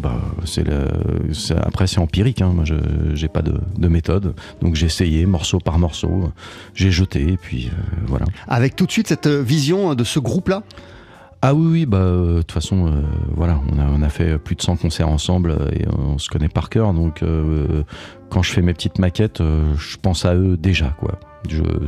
bah, 0.00 0.20
c'est 0.44 0.66
le- 0.66 0.88
c'est- 1.32 1.56
après, 1.56 1.86
c'est 1.86 1.98
empirique. 1.98 2.40
Hein. 2.42 2.52
Moi, 2.54 2.64
je 2.64 2.74
j'ai 3.14 3.28
pas 3.28 3.42
de, 3.42 3.54
de 3.78 3.88
méthode. 3.88 4.34
Donc, 4.62 4.74
j'ai 4.74 4.86
essayé 4.86 5.26
morceau 5.26 5.58
par 5.58 5.78
morceau. 5.78 6.30
J'ai 6.74 6.90
jeté. 6.90 7.32
Et 7.32 7.36
puis, 7.36 7.70
voilà. 8.06 8.26
Avec 8.48 8.76
tout 8.76 8.86
de 8.86 8.92
suite 8.92 9.08
cette 9.08 9.28
vision 9.28 9.94
de 9.94 10.04
ce 10.04 10.18
groupe-là? 10.18 10.62
Ah 11.48 11.54
oui, 11.54 11.66
oui, 11.70 11.86
bah, 11.86 11.98
euh, 11.98 12.32
de 12.38 12.38
toute 12.38 12.50
façon, 12.50 12.88
euh, 12.88 13.02
voilà, 13.36 13.60
on 13.72 13.78
a, 13.78 13.84
on 13.84 14.02
a 14.02 14.08
fait 14.08 14.36
plus 14.36 14.56
de 14.56 14.62
100 14.62 14.74
concerts 14.78 15.08
ensemble 15.08 15.52
euh, 15.52 15.70
et 15.72 15.84
on 15.96 16.18
se 16.18 16.28
connaît 16.28 16.48
par 16.48 16.68
cœur. 16.70 16.92
Donc, 16.92 17.22
euh, 17.22 17.84
quand 18.30 18.42
je 18.42 18.50
fais 18.52 18.62
mes 18.62 18.74
petites 18.74 18.98
maquettes, 18.98 19.40
euh, 19.40 19.72
je 19.78 19.96
pense 19.96 20.24
à 20.24 20.34
eux 20.34 20.56
déjà, 20.56 20.96
quoi. 20.98 21.20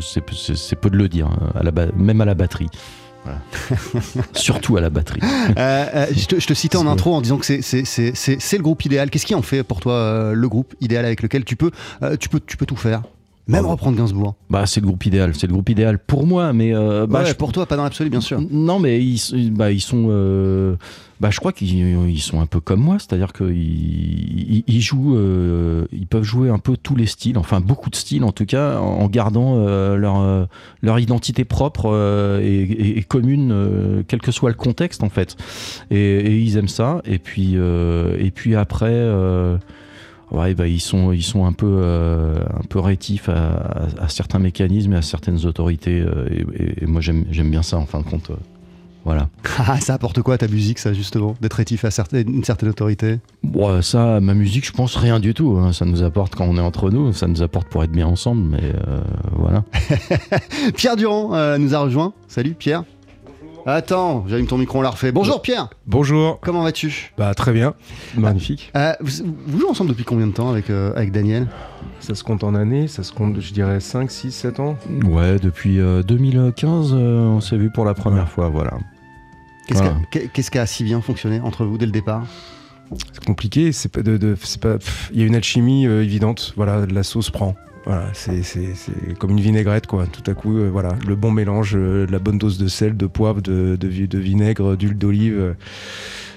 C'est, 0.00 0.76
peu 0.76 0.90
de 0.90 0.96
le 0.96 1.08
dire, 1.08 1.26
hein, 1.26 1.50
à 1.56 1.64
la 1.64 1.72
ba- 1.72 1.90
même 1.96 2.20
à 2.20 2.24
la 2.24 2.34
batterie. 2.34 2.68
Voilà. 3.24 3.40
Surtout 4.32 4.76
à 4.76 4.80
la 4.80 4.90
batterie. 4.90 5.22
Euh, 5.24 5.86
euh, 5.92 6.06
je, 6.14 6.26
te, 6.26 6.38
je 6.38 6.46
te 6.46 6.54
citais 6.54 6.76
en 6.76 6.86
intro 6.86 7.12
en 7.16 7.20
disant 7.20 7.38
que 7.38 7.44
c'est- 7.44 7.62
le 7.62 8.62
groupe 8.62 8.84
idéal. 8.84 9.10
Qu'est-ce 9.10 9.26
qui 9.26 9.34
en 9.34 9.42
fait 9.42 9.64
pour 9.64 9.80
toi 9.80 9.94
euh, 9.94 10.34
le 10.34 10.48
groupe 10.48 10.76
idéal 10.80 11.04
avec 11.04 11.20
lequel 11.20 11.44
tu 11.44 11.56
peux, 11.56 11.72
euh, 12.04 12.16
tu 12.16 12.28
peux, 12.28 12.38
tu 12.38 12.56
peux 12.56 12.66
tout 12.66 12.76
faire? 12.76 13.02
Même 13.48 13.64
Oh. 13.66 13.70
reprendre 13.70 13.96
Gainsbourg. 13.96 14.34
Bah, 14.50 14.66
c'est 14.66 14.80
le 14.80 14.86
groupe 14.86 15.04
idéal. 15.06 15.32
C'est 15.34 15.46
le 15.46 15.52
groupe 15.54 15.68
idéal 15.70 15.98
pour 15.98 16.26
moi, 16.26 16.52
mais 16.52 16.74
euh, 16.74 17.06
bah, 17.06 17.20
Ouais, 17.20 17.26
je- 17.26 17.32
pour 17.34 17.50
toi, 17.52 17.66
pas 17.66 17.76
dans 17.76 17.82
l'absolu, 17.84 18.10
bien 18.10 18.20
sûr. 18.20 18.40
Non, 18.50 18.78
mais 18.78 19.02
ils, 19.04 19.50
bah, 19.52 19.72
ils 19.72 19.80
sont. 19.80 20.06
euh, 20.10 20.76
bah, 21.20 21.30
je 21.30 21.40
crois 21.40 21.52
qu'ils 21.52 21.74
ils 22.08 22.20
sont 22.20 22.40
un 22.40 22.46
peu 22.46 22.60
comme 22.60 22.78
moi, 22.80 22.98
c'est-à-dire 23.00 23.32
qu'ils 23.32 23.48
ils, 23.56 24.64
ils 24.68 24.80
jouent, 24.80 25.16
euh, 25.16 25.84
ils 25.92 26.06
peuvent 26.06 26.22
jouer 26.22 26.48
un 26.48 26.58
peu 26.60 26.76
tous 26.76 26.94
les 26.94 27.06
styles, 27.06 27.36
enfin 27.38 27.60
beaucoup 27.60 27.90
de 27.90 27.96
styles 27.96 28.22
en 28.22 28.30
tout 28.30 28.46
cas, 28.46 28.78
en 28.78 29.08
gardant 29.08 29.54
euh, 29.56 29.96
leur 29.96 30.46
leur 30.80 30.98
identité 31.00 31.44
propre 31.44 31.90
euh, 31.92 32.40
et, 32.40 32.60
et- 32.62 32.98
et 32.98 33.02
commune, 33.02 34.04
quel 34.06 34.20
que 34.20 34.30
soit 34.30 34.50
le 34.50 34.56
contexte 34.56 35.02
en 35.02 35.08
fait. 35.08 35.36
Et, 35.90 35.96
et 35.98 36.38
ils 36.38 36.56
aiment 36.56 36.68
ça. 36.68 37.02
Et 37.04 37.18
puis 37.18 37.54
et 37.54 38.30
puis 38.30 38.54
après. 38.54 38.92
Ouais, 40.30 40.54
bah, 40.54 40.66
ils 40.68 40.80
sont, 40.80 41.12
ils 41.12 41.22
sont 41.22 41.46
un 41.46 41.52
peu, 41.52 41.66
euh, 41.82 42.34
un 42.54 42.64
peu 42.68 42.78
rétifs 42.80 43.28
à, 43.28 43.48
à- 43.48 44.04
à 44.04 44.08
certains 44.08 44.38
mécanismes 44.38 44.92
et 44.92 44.96
à 44.96 45.02
certaines 45.02 45.46
autorités. 45.46 46.00
euh, 46.00 46.28
et, 46.80 46.86
moi, 46.86 47.00
j'aime, 47.00 47.24
bien 47.50 47.62
ça, 47.62 47.78
en 47.78 47.86
fin 47.86 48.00
de 48.00 48.04
compte. 48.04 48.30
euh, 48.30 48.34
voilà. 49.04 49.28
Ah, 49.58 49.80
ça 49.80 49.94
apporte 49.94 50.20
quoi 50.22 50.34
à 50.34 50.38
ta 50.38 50.46
musique, 50.48 50.78
ça, 50.78 50.92
justement 50.92 51.34
D'être 51.40 51.54
rétif 51.54 51.84
à 51.86 51.90
certaines- 51.90 52.28
une 52.28 52.44
certaine 52.44 52.68
autorité? 52.68 53.20
Bon, 53.42 53.68
euh, 53.70 53.80
ça, 53.82 54.20
ma 54.20 54.34
musique, 54.34 54.66
je 54.66 54.72
pense 54.72 54.96
rien 54.96 55.18
du 55.18 55.32
tout. 55.34 55.56
hein. 55.58 55.72
Ça 55.72 55.84
nous 55.86 56.02
apporte 56.02 56.34
quand 56.34 56.44
on 56.46 56.56
est 56.58 56.60
entre 56.60 56.90
nous. 56.90 57.12
Ça 57.14 57.26
nous 57.26 57.40
apporte 57.42 57.68
pour 57.68 57.82
être 57.82 57.90
bien 57.92 58.06
ensemble. 58.06 58.42
Mais 58.42 58.72
voilà. 59.34 59.64
Pierre 60.76 60.96
Durand 60.96 61.58
nous 61.58 61.74
a 61.74 61.78
rejoint. 61.78 62.12
Salut, 62.28 62.54
Pierre. 62.54 62.84
Attends, 63.70 64.24
j'allume 64.26 64.46
ton 64.46 64.56
micro, 64.56 64.78
on 64.78 64.80
l'a 64.82 64.88
refait. 64.88 65.12
Bonjour, 65.12 65.42
Pierre. 65.42 65.68
Bonjour. 65.86 66.40
Comment 66.40 66.62
vas-tu? 66.62 67.12
Bah 67.18 67.34
très 67.34 67.52
bien. 67.52 67.74
Magnifique. 68.16 68.72
Euh, 68.74 68.94
vous, 69.00 69.10
vous 69.46 69.60
jouez 69.60 69.68
ensemble 69.68 69.90
depuis 69.90 70.04
combien 70.04 70.26
de 70.26 70.32
temps 70.32 70.48
avec, 70.48 70.70
euh, 70.70 70.90
avec 70.96 71.12
Daniel? 71.12 71.46
Ça 72.00 72.14
se 72.14 72.24
compte 72.24 72.44
en 72.44 72.54
années, 72.54 72.88
ça 72.88 73.02
se 73.02 73.12
compte, 73.12 73.38
je 73.40 73.52
dirais, 73.52 73.80
5, 73.80 74.10
6, 74.10 74.32
7 74.32 74.60
ans. 74.60 74.78
Ouais, 75.04 75.38
depuis 75.38 75.80
euh, 75.80 76.02
2015, 76.02 76.92
euh, 76.94 77.18
on 77.26 77.42
s'est 77.42 77.58
vu 77.58 77.70
pour 77.70 77.84
la 77.84 77.92
première 77.92 78.30
fois. 78.30 78.48
Voilà. 78.48 78.72
Qu'est-ce 79.66 79.82
Voilà. 79.82 79.96
qui 80.10 80.18
a- 80.18 80.26
qu'est-ce 80.28 80.50
qui 80.50 80.58
a 80.58 80.64
si 80.64 80.82
bien 80.82 81.02
fonctionné 81.02 81.40
entre 81.40 81.66
vous 81.66 81.76
dès 81.76 81.84
le 81.84 81.92
départ? 81.92 82.24
C'est 83.12 83.22
compliqué, 83.26 83.72
c'est 83.72 83.90
pas 83.92 84.00
de, 84.00 84.16
de- 84.16 84.34
c'est 84.42 84.62
pas, 84.62 84.76
il 85.12 85.20
y 85.20 85.22
a 85.22 85.26
une 85.26 85.34
alchimie 85.34 85.86
euh, 85.86 86.02
évidente. 86.02 86.54
Voilà, 86.56 86.86
la 86.86 87.02
sauce 87.02 87.28
prend. 87.28 87.54
Voilà, 87.88 88.04
c'est, 88.12 88.42
comme 89.18 89.30
une 89.30 89.40
vinaigrette 89.40 89.86
quoi. 89.86 90.06
Tout 90.06 90.30
à 90.30 90.34
coup, 90.34 90.58
euh, 90.58 90.68
voilà, 90.70 90.90
le 91.06 91.16
bon 91.16 91.30
mélange, 91.32 91.72
euh, 91.74 92.06
la 92.10 92.18
bonne 92.18 92.36
dose 92.38 92.58
de 92.58 92.68
sel, 92.68 92.96
de 92.96 93.06
poivre, 93.06 93.40
de, 93.40 93.76
de, 93.76 93.88
vi- 93.88 94.06
de 94.06 94.18
vinaigre, 94.18 94.76
d'huile 94.76 94.96
d'olive. 94.98 95.36
euh, 95.38 95.52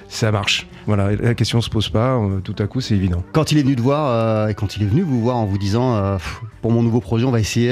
ça 0.07 0.31
marche. 0.31 0.67
Voilà, 0.87 1.13
la 1.15 1.33
question 1.35 1.59
se 1.61 1.69
pose 1.69 1.89
pas. 1.89 2.19
tout 2.43 2.55
à 2.59 2.67
coup, 2.67 2.79
c'est 2.81 2.95
évident. 2.95 3.23
Quand 3.33 3.51
il 3.51 3.57
est 3.57 3.63
venu 3.63 3.75
te 3.75 3.81
voir, 3.81 4.49
et 4.49 4.53
quand 4.55 4.75
il 4.77 4.83
est 4.83 4.85
venu 4.85 5.01
vous 5.03 5.21
voir 5.21 5.35
en 5.37 5.45
vous 5.45 5.57
disant 5.57 6.15
Pff, 6.17 6.41
pour 6.61 6.71
mon 6.71 6.83
nouveau 6.83 6.99
projet, 7.01 7.25
on 7.25 7.31
va 7.31 7.39
essayer, 7.39 7.69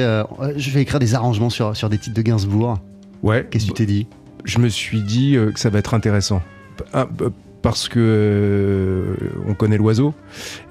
je 0.55 0.71
vais 0.71 0.81
écrire 0.81 0.99
des 0.99 1.15
arrangements 1.15 1.49
sur, 1.49 1.75
sur 1.75 1.89
des 1.89 1.97
titres 1.97 2.15
de 2.15 2.21
Gainsbourg. 2.21 2.77
Ouais. 3.23 3.45
Qu'est-ce 3.49 3.63
que 3.65 3.71
tu 3.71 3.73
t'es 3.73 3.85
dit? 3.85 4.07
je 4.45 4.59
me 4.59 4.69
suis 4.69 5.01
dit 5.01 5.37
que 5.53 5.59
ça 5.59 5.69
va 5.69 5.79
être 5.79 5.93
intéressant. 5.93 6.41
Ah, 6.93 7.05
bah, 7.11 7.25
parce 7.61 7.89
que 7.89 7.99
euh, 7.99 9.15
on 9.47 9.53
connaît 9.53 9.77
l'oiseau 9.77 10.13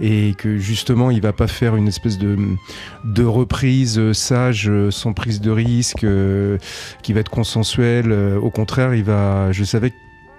et 0.00 0.34
que 0.36 0.56
justement 0.58 1.10
il 1.10 1.20
va 1.20 1.32
pas 1.32 1.46
faire 1.46 1.76
une 1.76 1.88
espèce 1.88 2.18
de, 2.18 2.36
de 3.04 3.24
reprise 3.24 4.12
sage 4.12 4.70
sans 4.90 5.12
prise 5.12 5.40
de 5.40 5.50
risque 5.50 6.04
euh, 6.04 6.58
qui 7.02 7.12
va 7.12 7.20
être 7.20 7.30
consensuelle. 7.30 8.12
Euh, 8.12 8.38
au 8.38 8.50
contraire 8.50 8.94
il 8.94 9.04
va 9.04 9.52
je 9.52 9.64
savais 9.64 9.92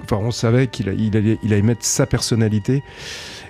enfin 0.04 0.18
on 0.18 0.32
savait 0.32 0.68
qu'il 0.68 0.90
allait 0.90 1.62
mettre 1.62 1.86
sa 1.86 2.06
personnalité 2.06 2.84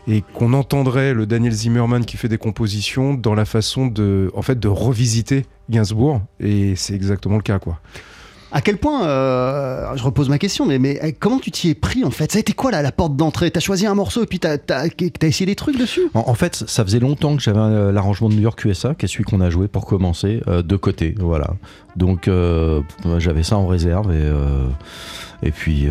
et 0.08 0.24
qu'on 0.34 0.54
entendrait 0.54 1.14
le 1.14 1.26
Daniel 1.26 1.54
Zimmerman 1.54 2.04
qui 2.04 2.18
fait 2.18 2.30
des 2.30 2.38
compositions 2.38 3.14
dans 3.14 3.36
la 3.36 3.46
façon 3.46 3.88
de 3.88 4.32
en 4.34 4.42
fait 4.42 4.60
de 4.60 4.68
revisiter 4.68 5.46
Gainsbourg. 5.70 6.22
Et 6.40 6.76
c'est 6.76 6.96
exactement 6.96 7.36
le 7.36 7.44
cas 7.44 7.60
quoi 7.60 7.80
À 8.52 8.62
quel 8.62 8.78
point, 8.78 9.06
euh, 9.06 9.96
je 9.96 10.04
repose 10.04 10.28
ma 10.28 10.40
question, 10.40 10.66
mais, 10.66 10.80
mais 10.80 11.00
euh, 11.04 11.12
comment 11.20 11.40
tu 11.40 11.52
t'y 11.52 11.70
es 11.70 11.76
pris 11.76 12.04
en 12.04 12.10
fait? 12.10 12.32
Ça 12.32 12.38
a 12.38 12.40
été 12.40 12.54
quoi 12.54 12.72
là, 12.72 12.82
la 12.82 12.92
porte 12.92 13.16
d'entrée? 13.16 13.52
T'as 13.52 13.60
choisi 13.60 13.86
un 13.86 13.94
morceau 13.94 14.24
et 14.24 14.26
puis 14.26 14.40
t'as 14.40 14.58
as, 14.70 14.88
essayé 15.22 15.46
des 15.46 15.56
trucs 15.56 15.78
dessus? 15.78 16.10
En, 16.16 16.34
fait, 16.34 16.56
ça 16.56 16.84
faisait 16.84 17.00
longtemps 17.00 17.36
que 17.36 17.44
j'avais 17.44 17.60
euh, 17.60 17.92
l'arrangement 17.92 18.28
de 18.28 18.34
New 18.34 18.42
York 18.42 18.64
USA, 18.66 18.96
qui 18.96 19.06
est 19.06 19.08
celui 19.08 19.24
qu'on 19.24 19.42
a 19.42 19.52
joué 19.52 19.68
pour 19.68 19.86
commencer, 19.86 20.42
euh, 20.48 20.64
de 20.64 20.76
côté. 20.76 21.14
Voilà. 21.20 21.52
Donc, 21.96 22.28
euh, 22.28 22.82
j'avais 23.20 23.44
ça 23.44 23.58
en 23.58 23.68
réserve. 23.68 24.12
Et, 24.14 25.48
et 25.48 25.52
puis, 25.52 25.88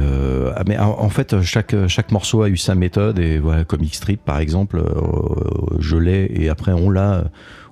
ah, 0.57 0.63
mais 0.67 0.79
en, 0.79 1.09
fait, 1.11 1.41
chaque, 1.43 1.75
chaque 1.87 2.11
morceau 2.13 2.43
a 2.43 2.49
eu 2.49 2.57
sa 2.57 2.75
méthode. 2.75 3.19
Et 3.19 3.39
voilà, 3.39 3.65
comme 3.65 3.83
X-Trip, 3.83 4.21
par 4.25 4.39
exemple, 4.39 4.83
je 5.79 5.97
l'ai. 5.97 6.31
Et 6.35 6.49
après, 6.49 6.73
on 6.73 6.91
l'a. 6.91 7.25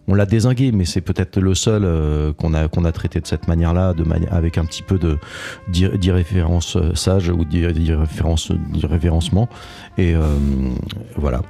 On 0.09 0.15
l'a 0.15 0.27
désingué, 0.27 0.73
mais 0.73 0.85
c'est 0.85 1.01
peut-être 1.01 1.41
le 1.41 1.55
seul 1.55 1.83
euh, 1.85 2.33
qu'on 2.33 2.55
a 2.55 2.93
traité 2.93 3.21
de 3.21 3.27
cette 3.27 3.49
manière-là, 3.49 3.95
avec 4.31 4.59
un 4.59 4.65
petit 4.65 4.83
peu 4.83 4.99
de 4.99 5.19
d'ir- 5.69 5.99
d'irréférence 5.99 6.77
euh, 6.77 6.95
sage 6.95 7.29
ou 7.29 7.45
d'irrévérencement. 7.45 9.49
Et 9.99 10.15
euh, 10.15 10.21
voilà, 11.17 11.43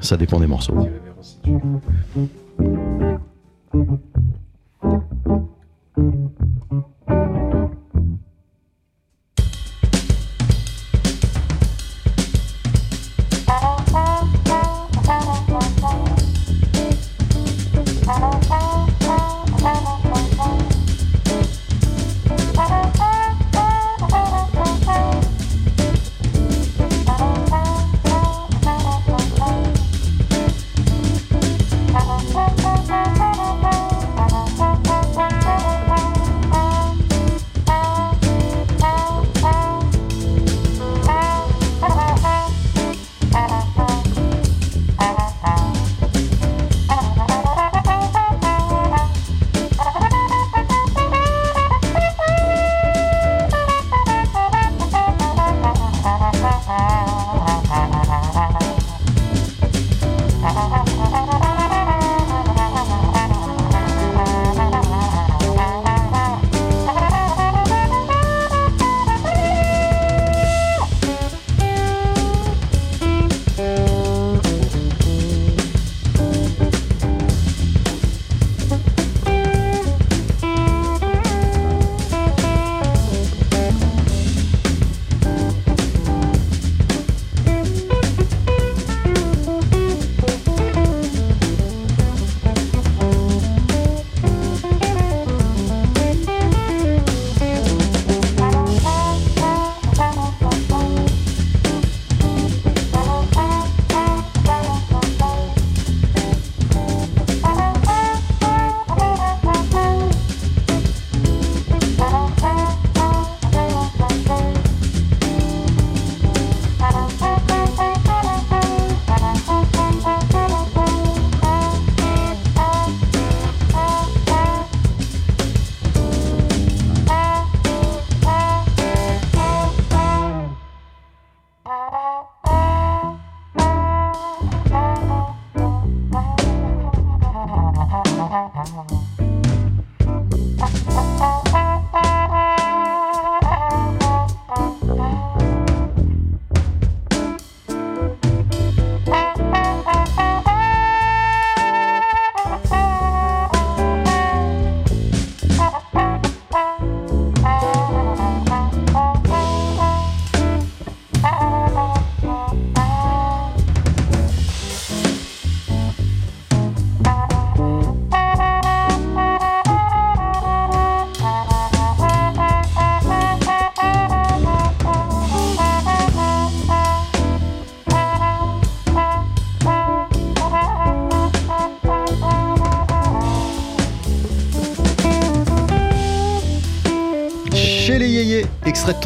ça 0.00 0.16
dépend 0.16 0.40
des 0.40 0.46
morceaux. 0.46 0.88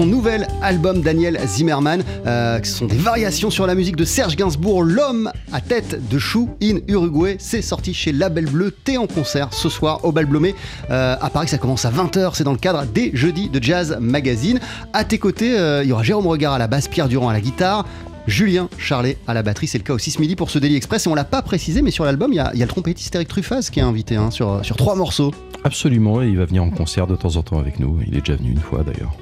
Ton 0.00 0.06
nouvel 0.06 0.48
album 0.62 1.02
Daniel 1.02 1.38
Zimmerman. 1.46 2.02
Euh, 2.26 2.58
ce 2.62 2.72
sont 2.72 2.86
des 2.86 2.96
variations 2.96 3.50
sur 3.50 3.66
la 3.66 3.74
musique 3.74 3.96
de 3.96 4.06
Serge 4.06 4.34
Gainsbourg, 4.34 4.82
l'homme 4.82 5.30
à 5.52 5.60
tête 5.60 6.08
de 6.08 6.18
chou 6.18 6.48
in 6.62 6.76
Uruguay. 6.88 7.36
C'est 7.38 7.60
sorti 7.60 7.92
chez 7.92 8.10
Label 8.10 8.46
Bleu. 8.46 8.74
T'es 8.82 8.96
en 8.96 9.06
concert 9.06 9.48
ce 9.52 9.68
soir 9.68 10.02
au 10.06 10.10
Bal 10.10 10.24
Blomé 10.24 10.54
euh, 10.90 11.16
à 11.20 11.28
Paris. 11.28 11.48
Ça 11.48 11.58
commence 11.58 11.84
à 11.84 11.90
20h. 11.90 12.30
C'est 12.32 12.44
dans 12.44 12.52
le 12.52 12.56
cadre 12.58 12.86
des 12.86 13.10
Jeudis 13.12 13.50
de 13.50 13.62
Jazz 13.62 13.98
Magazine. 14.00 14.58
À 14.94 15.04
tes 15.04 15.18
côtés, 15.18 15.58
euh, 15.58 15.82
il 15.84 15.90
y 15.90 15.92
aura 15.92 16.02
Jérôme 16.02 16.28
Regard 16.28 16.54
à 16.54 16.58
la 16.58 16.66
basse, 16.66 16.88
Pierre 16.88 17.08
Durand 17.08 17.28
à 17.28 17.34
la 17.34 17.42
guitare. 17.42 17.84
Julien 18.26 18.70
Charlet 18.78 19.18
à 19.26 19.34
la 19.34 19.42
batterie, 19.42 19.66
c'est 19.66 19.76
le 19.76 19.84
cas 19.84 19.92
aussi 19.92 20.10
ce 20.10 20.18
midi 20.18 20.34
pour 20.34 20.48
ce 20.48 20.58
Daily 20.58 20.76
Express. 20.76 21.04
Et 21.06 21.10
on 21.10 21.14
l'a 21.14 21.24
pas 21.24 21.42
précisé, 21.42 21.82
mais 21.82 21.90
sur 21.90 22.04
l'album, 22.06 22.32
il 22.32 22.36
y, 22.36 22.40
a- 22.40 22.52
il 22.54 22.58
y 22.58 22.62
a 22.62 22.64
le 22.66 22.70
trompettiste 22.70 23.14
Eric 23.16 23.28
Truffaz 23.28 23.68
qui 23.70 23.80
est 23.80 23.82
invité 23.82 24.16
hein, 24.16 24.30
sur, 24.30 24.64
sur 24.64 24.76
trois 24.76 24.94
morceaux. 24.94 25.34
Absolument, 25.62 26.22
et 26.22 26.28
il 26.28 26.38
va 26.38 26.46
venir 26.46 26.64
en 26.64 26.70
concert 26.70 27.06
de 27.06 27.16
temps 27.16 27.36
en 27.36 27.42
temps 27.42 27.58
avec 27.58 27.78
nous. 27.78 27.98
Il 28.06 28.16
est 28.16 28.20
déjà 28.20 28.36
venu 28.36 28.52
une 28.52 28.60
fois 28.60 28.82
d'ailleurs. 28.82 29.12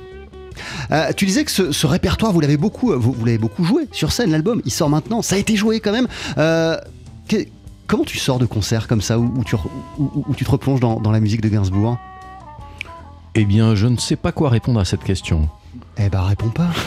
Euh, 0.90 1.12
tu 1.16 1.27
disais 1.27 1.44
que 1.44 1.51
ce, 1.51 1.73
ce 1.73 1.87
répertoire, 1.87 2.33
vous 2.33 2.40
l'avez 2.40 2.57
beaucoup, 2.57 2.92
vous, 2.99 3.12
vous 3.12 3.25
l'avez 3.25 3.38
beaucoup 3.38 3.64
joué 3.64 3.88
sur 3.92 4.12
scène. 4.12 4.31
L'album, 4.31 4.61
il 4.64 4.73
sort 4.73 4.88
maintenant. 4.88 5.23
Ça 5.23 5.37
a 5.37 5.38
été 5.38 5.57
joué 5.57 5.81
quand 5.81 5.92
même. 5.92 6.09
Euh, 6.38 6.77
que- 7.29 7.47
comment 7.87 8.05
tu 8.05 8.18
sors 8.18 8.38
de 8.38 8.47
concert 8.47 8.87
comme 8.88 9.01
ça 9.01 9.18
où, 9.18 9.33
où 9.37 9.44
tu, 9.44 9.55
re- 9.57 9.68
où- 9.99 10.25
où 10.29 10.35
tu 10.35 10.44
te 10.44 10.51
replonges 10.51 10.81
dans, 10.81 11.01
dans 11.01 11.11
la 11.11 11.21
musique 11.21 11.40
de 11.40 11.49
Gainsbourg? 11.49 11.99
Eh 13.35 13.44
bien, 13.44 13.75
je 13.75 13.87
ne 13.87 13.97
sais 13.97 14.16
pas 14.16 14.33
quoi 14.33 14.51
répondre 14.51 14.81
à 14.81 14.85
cette 14.85 15.05
question. 15.05 15.49
Eh 15.99 16.09
ben, 16.09 16.23
réponds 16.23 16.51
pas. 16.51 16.68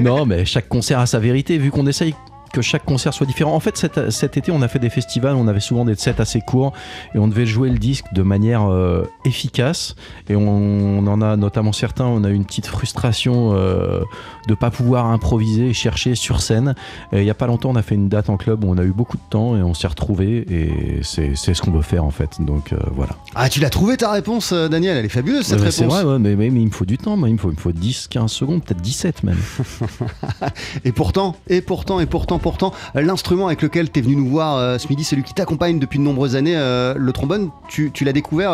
Non, 0.00 0.26
mais 0.26 0.44
chaque 0.44 0.68
concert 0.68 0.98
a 0.98 1.06
sa 1.06 1.18
vérité, 1.18 1.58
vu 1.58 1.70
qu'on 1.70 1.86
essaye 1.86 2.14
que 2.52 2.62
chaque 2.62 2.84
concert 2.84 3.14
soit 3.14 3.26
différent. 3.26 3.54
En 3.54 3.60
fait, 3.60 3.76
cet, 3.76 4.10
cet 4.10 4.36
été, 4.36 4.50
on 4.52 4.62
a 4.62 4.68
fait 4.68 4.78
des 4.78 4.90
festivals, 4.90 5.34
on 5.36 5.46
avait 5.48 5.60
souvent 5.60 5.84
des 5.84 5.94
sets 5.94 6.20
assez 6.20 6.40
courts, 6.40 6.72
et 7.14 7.18
on 7.18 7.28
devait 7.28 7.46
jouer 7.46 7.70
le 7.70 7.78
disque 7.78 8.06
de 8.12 8.22
manière 8.22 8.68
euh, 8.70 9.04
efficace. 9.24 9.94
Et 10.28 10.36
on, 10.36 10.48
on 10.48 11.06
en 11.06 11.22
a 11.22 11.36
notamment 11.36 11.72
certains, 11.72 12.06
on 12.06 12.24
a 12.24 12.30
eu 12.30 12.34
une 12.34 12.44
petite 12.44 12.66
frustration 12.66 13.52
euh, 13.54 14.00
de 14.48 14.54
pas 14.54 14.70
pouvoir 14.70 15.06
improviser 15.06 15.68
et 15.68 15.72
chercher 15.72 16.14
sur 16.14 16.40
scène. 16.42 16.74
Et 17.12 17.18
il 17.20 17.24
y 17.24 17.30
a 17.30 17.34
pas 17.34 17.46
longtemps, 17.46 17.70
on 17.70 17.76
a 17.76 17.82
fait 17.82 17.94
une 17.94 18.08
date 18.08 18.30
en 18.30 18.36
club 18.36 18.64
où 18.64 18.68
on 18.70 18.78
a 18.78 18.82
eu 18.84 18.92
beaucoup 18.92 19.16
de 19.16 19.22
temps 19.30 19.56
et 19.56 19.62
on 19.62 19.74
s'est 19.74 19.88
retrouvés, 19.88 20.44
et 20.50 21.00
c'est 21.02 21.34
ce 21.36 21.60
qu'on 21.62 21.70
veut 21.70 21.82
faire 21.82 22.04
en 22.04 22.10
fait. 22.10 22.40
Donc 22.40 22.72
euh, 22.72 22.78
voilà. 22.92 23.12
Ah, 23.34 23.48
tu 23.48 23.60
l'as 23.60 23.70
trouvé 23.70 23.96
ta 23.96 24.10
réponse, 24.10 24.52
euh, 24.52 24.68
Daniel? 24.68 24.96
Elle 24.96 25.04
est 25.04 25.08
fabuleuse 25.08 25.44
cette 25.46 25.58
Ouais, 25.60 25.66
réponse. 25.66 25.74
c'est 25.76 25.84
vrai, 25.84 26.02
ouais, 26.04 26.18
mais, 26.18 26.36
mais- 26.36 26.50
mais 26.50 26.60
il 26.60 26.66
me 26.66 26.70
faut 26.72 26.84
du 26.84 26.98
temps, 26.98 27.16
moi. 27.16 27.28
il 27.28 27.34
me 27.34 27.38
faut, 27.38 27.50
il 27.50 27.54
me 27.56 27.60
faut 27.60 27.72
10, 27.72 28.08
15 28.08 28.30
secondes, 28.32 28.62
peut-être 28.64 28.80
17 28.80 29.22
même. 29.22 29.38
Et 30.84 30.92
pourtant, 30.92 31.36
et 31.48 31.60
pourtant, 31.60 32.00
et 32.00 32.06
pourtant, 32.06 32.38
pourtant, 32.40 32.72
euh, 32.96 33.02
l'instrument 33.02 33.46
avec 33.46 33.62
lequel 33.62 33.90
tu 33.90 34.00
es 34.00 34.02
venu 34.02 34.16
nous 34.16 34.28
voir 34.28 34.56
euh, 34.56 34.78
ce 34.78 34.88
midi, 34.88 35.04
celui 35.04 35.22
qui 35.22 35.34
t'accompagne 35.34 35.78
depuis 35.78 35.98
de 35.98 36.04
nombreuses 36.04 36.36
années, 36.36 36.56
euh, 36.56 36.94
le 36.96 37.12
trombone, 37.12 37.50
tu, 37.68 37.92
l'as 38.02 38.12
découvert 38.12 38.50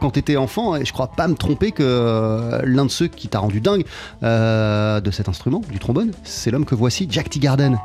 quand 0.00 0.10
tu 0.10 0.18
étais 0.18 0.36
enfant, 0.36 0.76
et 0.76 0.84
je 0.84 0.92
crois 0.92 1.08
pas 1.08 1.28
me 1.28 1.34
tromper 1.34 1.72
que 1.72 2.60
l'un 2.64 2.84
de 2.84 2.90
ceux 2.90 3.06
qui 3.06 3.28
t'a 3.28 3.38
rendu 3.38 3.60
dingue 3.60 3.84
de 4.22 5.10
cet 5.10 5.28
instrument, 5.28 5.62
du 5.70 5.78
trombone, 5.78 6.12
c'est 6.24 6.50
l'homme 6.50 6.64
que 6.64 6.74
voici, 6.74 7.06
Jack 7.10 7.30
T. 7.30 7.38
Garden. 7.38 7.78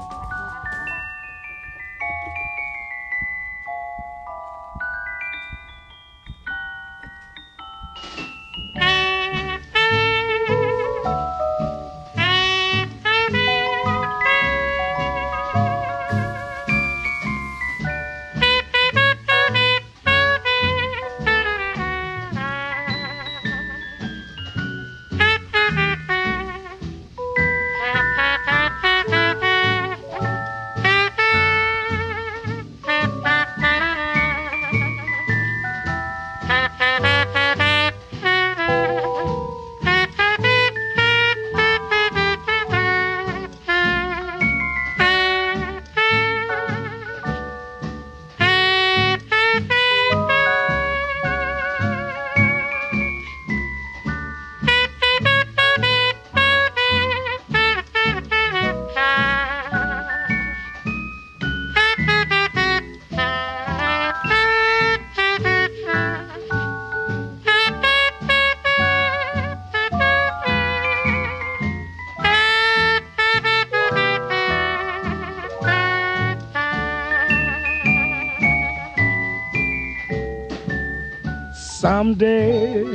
Someday 81.93 82.85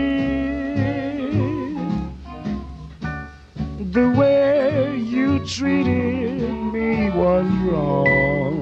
the 3.96 4.06
way 4.14 4.94
you 4.98 5.38
treated 5.46 6.52
me 6.74 7.08
was 7.08 7.46
wrong. 7.64 8.60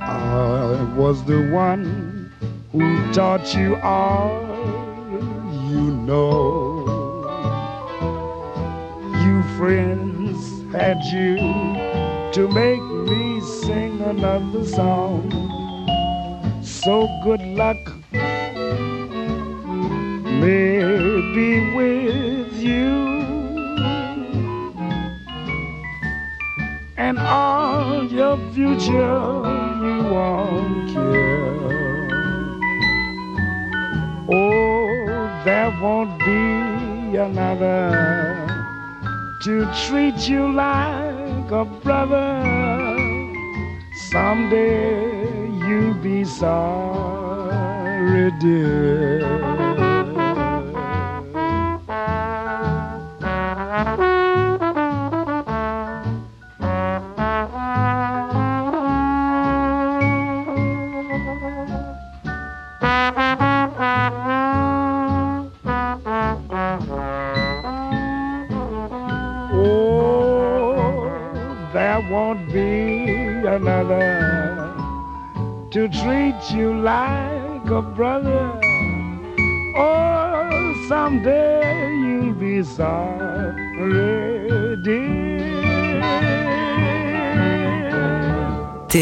I 0.00 0.92
was 0.96 1.22
the 1.22 1.42
one 1.52 2.32
who 2.72 3.12
taught 3.12 3.54
you 3.54 3.76
all 3.76 4.42
you 5.70 5.84
know. 6.08 6.82
You 9.22 9.42
friends 9.56 10.09
had 10.80 11.04
you 11.12 11.36
to 12.32 12.48
make 12.54 12.80
me 12.80 13.38
sing 13.42 14.00
another 14.00 14.64
song. 14.64 15.28
So 16.62 17.06
good 17.22 17.42
luck 17.42 17.76
may 20.40 20.80
be 21.36 21.74
with 21.76 22.54
you. 22.54 22.96
And 26.96 27.18
all 27.18 28.06
your 28.06 28.38
future 28.54 29.20
you 29.84 29.96
won't 30.14 30.94
care. 30.94 32.08
Oh, 34.32 35.42
there 35.44 35.70
won't 35.82 36.18
be 36.20 37.18
another 37.18 38.29
to 39.40 39.64
treat 39.86 40.28
you 40.28 40.52
like 40.52 41.50
a 41.50 41.64
brother. 41.82 42.42
Someday 44.10 45.48
you'll 45.66 45.94
be 45.94 46.24
sorry, 46.24 47.50
dear. 48.38 49.19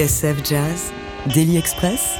TSF 0.08 0.42
Jazz, 0.42 0.90
Daily 1.34 1.58
Express, 1.58 2.14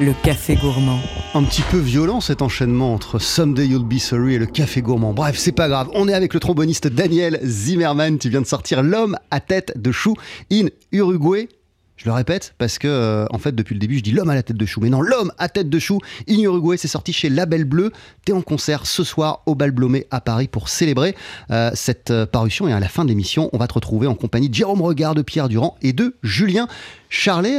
le 0.00 0.14
café 0.22 0.56
gourmand. 0.56 1.00
Un 1.34 1.42
petit 1.42 1.60
peu 1.60 1.76
violent 1.76 2.22
cet 2.22 2.40
enchaînement 2.40 2.94
entre 2.94 3.18
Someday 3.18 3.66
You'll 3.66 3.84
Be 3.84 3.98
Sorry 3.98 4.36
et 4.36 4.38
le 4.38 4.46
Café 4.46 4.80
Gourmand. 4.80 5.12
Bref, 5.12 5.36
c'est 5.36 5.52
pas 5.52 5.68
grave. 5.68 5.90
On 5.92 6.08
est 6.08 6.14
avec 6.14 6.32
le 6.32 6.40
tromboniste 6.40 6.86
Daniel 6.86 7.38
Zimmerman. 7.44 8.18
Tu 8.18 8.30
viens 8.30 8.40
de 8.40 8.46
sortir 8.46 8.82
L'homme 8.82 9.18
à 9.30 9.40
tête 9.40 9.74
de 9.76 9.92
chou 9.92 10.14
in 10.50 10.68
Uruguay. 10.92 11.50
Je 11.96 12.04
le 12.04 12.12
répète 12.12 12.54
parce 12.58 12.78
que, 12.78 12.88
euh, 12.88 13.26
en 13.30 13.38
fait, 13.38 13.54
depuis 13.54 13.74
le 13.74 13.80
début, 13.80 13.96
je 13.98 14.02
dis 14.02 14.12
l'homme 14.12 14.28
à 14.28 14.34
la 14.34 14.42
tête 14.42 14.56
de 14.56 14.66
chou. 14.66 14.80
Mais 14.82 14.90
non, 14.90 15.00
l'homme 15.00 15.32
à 15.38 15.48
tête 15.48 15.70
de 15.70 15.78
chou 15.78 15.98
in 16.28 16.38
Uruguay, 16.38 16.76
c'est 16.76 16.88
sorti 16.88 17.12
chez 17.12 17.30
Label 17.30 17.64
Bleu. 17.64 17.90
T'es 18.24 18.32
en 18.32 18.42
concert 18.42 18.86
ce 18.86 19.02
soir 19.02 19.42
au 19.46 19.54
Bal 19.54 19.70
Blomé 19.70 20.06
à 20.10 20.20
Paris 20.20 20.46
pour 20.46 20.68
célébrer 20.68 21.16
euh, 21.50 21.70
cette 21.74 22.10
euh, 22.10 22.26
parution. 22.26 22.68
Et 22.68 22.72
à 22.72 22.80
la 22.80 22.88
fin 22.88 23.04
de 23.04 23.08
l'émission, 23.08 23.48
on 23.54 23.58
va 23.58 23.66
te 23.66 23.72
retrouver 23.72 24.06
en 24.06 24.14
compagnie 24.14 24.50
de 24.50 24.54
Jérôme 24.54 24.82
Regard, 24.82 25.14
de 25.14 25.22
Pierre 25.22 25.48
Durand 25.48 25.76
et 25.80 25.94
de 25.94 26.16
Julien 26.22 26.68
Charlet. 27.08 27.56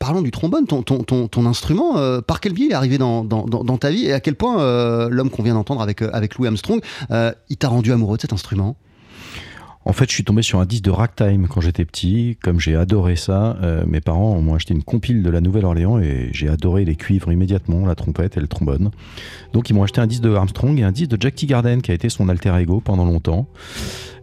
Parlons 0.00 0.20
du 0.20 0.32
trombone, 0.32 0.66
ton, 0.66 0.82
ton, 0.82 1.02
ton, 1.02 1.28
ton 1.28 1.46
instrument. 1.46 2.20
par 2.22 2.40
quel 2.40 2.52
biais 2.52 2.66
il 2.66 2.72
est 2.72 2.74
arrivé 2.74 2.98
dans, 2.98 3.78
ta 3.78 3.90
vie 3.90 4.06
et 4.06 4.12
à 4.12 4.20
quel 4.20 4.34
point 4.34 5.08
l'homme 5.08 5.30
qu'on 5.30 5.42
vient 5.42 5.54
d'entendre 5.54 5.80
avec, 5.80 6.02
avec 6.02 6.34
Louis 6.34 6.48
Armstrong, 6.48 6.80
il 7.10 7.56
t'a 7.56 7.68
rendu 7.68 7.92
amoureux 7.92 8.16
de 8.16 8.22
cet 8.22 8.32
instrument? 8.32 8.76
En 9.86 9.92
fait, 9.92 10.08
je 10.08 10.14
suis 10.14 10.24
tombé 10.24 10.40
sur 10.40 10.60
un 10.60 10.64
disque 10.64 10.84
de 10.84 10.90
ragtime 10.90 11.46
quand 11.46 11.60
j'étais 11.60 11.84
petit. 11.84 12.38
Comme 12.42 12.58
j'ai 12.58 12.74
adoré 12.74 13.16
ça, 13.16 13.56
euh, 13.62 13.84
mes 13.86 14.00
parents 14.00 14.40
m'ont 14.40 14.54
acheté 14.54 14.72
une 14.72 14.82
compile 14.82 15.22
de 15.22 15.28
la 15.30 15.42
Nouvelle-Orléans 15.42 15.98
et 15.98 16.30
j'ai 16.32 16.48
adoré 16.48 16.86
les 16.86 16.96
cuivres 16.96 17.30
immédiatement, 17.30 17.84
la 17.84 17.94
trompette 17.94 18.38
et 18.38 18.40
le 18.40 18.46
trombone. 18.48 18.90
Donc, 19.52 19.68
ils 19.68 19.74
m'ont 19.74 19.82
acheté 19.82 20.00
un 20.00 20.06
disque 20.06 20.22
de 20.22 20.34
Armstrong 20.34 20.78
et 20.80 20.84
un 20.84 20.90
disque 20.92 21.10
de 21.10 21.20
Jack 21.20 21.34
T. 21.34 21.46
Garden 21.46 21.82
qui 21.82 21.90
a 21.90 21.94
été 21.94 22.08
son 22.08 22.30
alter 22.30 22.54
ego 22.58 22.80
pendant 22.80 23.04
longtemps. 23.04 23.46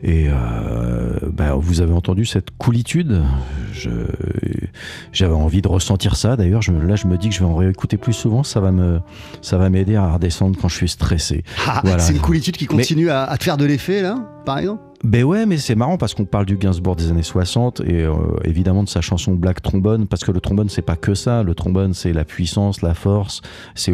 Et 0.03 0.25
euh, 0.29 1.19
bah, 1.31 1.53
vous 1.55 1.79
avez 1.81 1.93
entendu 1.93 2.25
cette 2.25 2.49
coolitude? 2.57 3.21
J'avais 5.13 5.33
envie 5.35 5.61
de 5.61 5.67
ressentir 5.67 6.15
ça. 6.15 6.35
D'ailleurs, 6.37 6.63
je, 6.63 6.71
me- 6.71 6.83
là, 6.87 6.95
je 6.95 7.05
me 7.05 7.17
dis 7.19 7.29
que 7.29 7.35
je 7.35 7.39
vais 7.39 7.45
en 7.45 7.55
réécouter 7.55 7.97
plus 7.97 8.13
souvent. 8.13 8.41
Ça 8.43 8.59
va 8.61 8.71
me, 8.71 8.99
ça 9.43 9.59
va 9.59 9.69
m'aider 9.69 9.95
à 9.95 10.13
redescendre 10.13 10.57
quand 10.59 10.69
je 10.69 10.75
suis 10.75 10.89
stressé. 10.89 11.43
Ah, 11.67 11.81
Voilà. 11.83 11.99
C'est 11.99 12.13
une 12.13 12.19
coolitude 12.19 12.57
qui 12.57 12.67
Mais- 12.71 12.77
continue 12.77 13.11
à, 13.11 13.25
à 13.25 13.37
te 13.37 13.43
faire 13.43 13.57
de 13.57 13.65
l'effet, 13.65 14.01
là, 14.01 14.15
par 14.43 14.57
exemple? 14.57 14.81
Ben 15.03 15.23
ouais, 15.23 15.45
mais 15.47 15.57
c'est 15.57 15.73
marrant 15.75 15.97
parce 15.97 16.13
qu'on 16.13 16.25
parle 16.25 16.45
du 16.45 16.57
Gainsbourg 16.57 16.95
des 16.95 17.09
années 17.09 17.23
60 17.23 17.81
et 17.81 18.03
euh, 18.03 18.13
évidemment 18.43 18.83
de 18.83 18.89
sa 18.89 19.01
chanson 19.01 19.33
Black 19.33 19.61
Trombone 19.61 20.05
parce 20.07 20.23
que 20.23 20.31
le 20.31 20.39
trombone 20.39 20.69
c'est 20.69 20.83
pas 20.83 20.95
que 20.95 21.15
ça, 21.15 21.41
le 21.41 21.55
trombone 21.55 21.93
c'est 21.95 22.13
la 22.13 22.23
puissance, 22.23 22.83
la 22.83 22.93
force, 22.93 23.41
c'est 23.73 23.93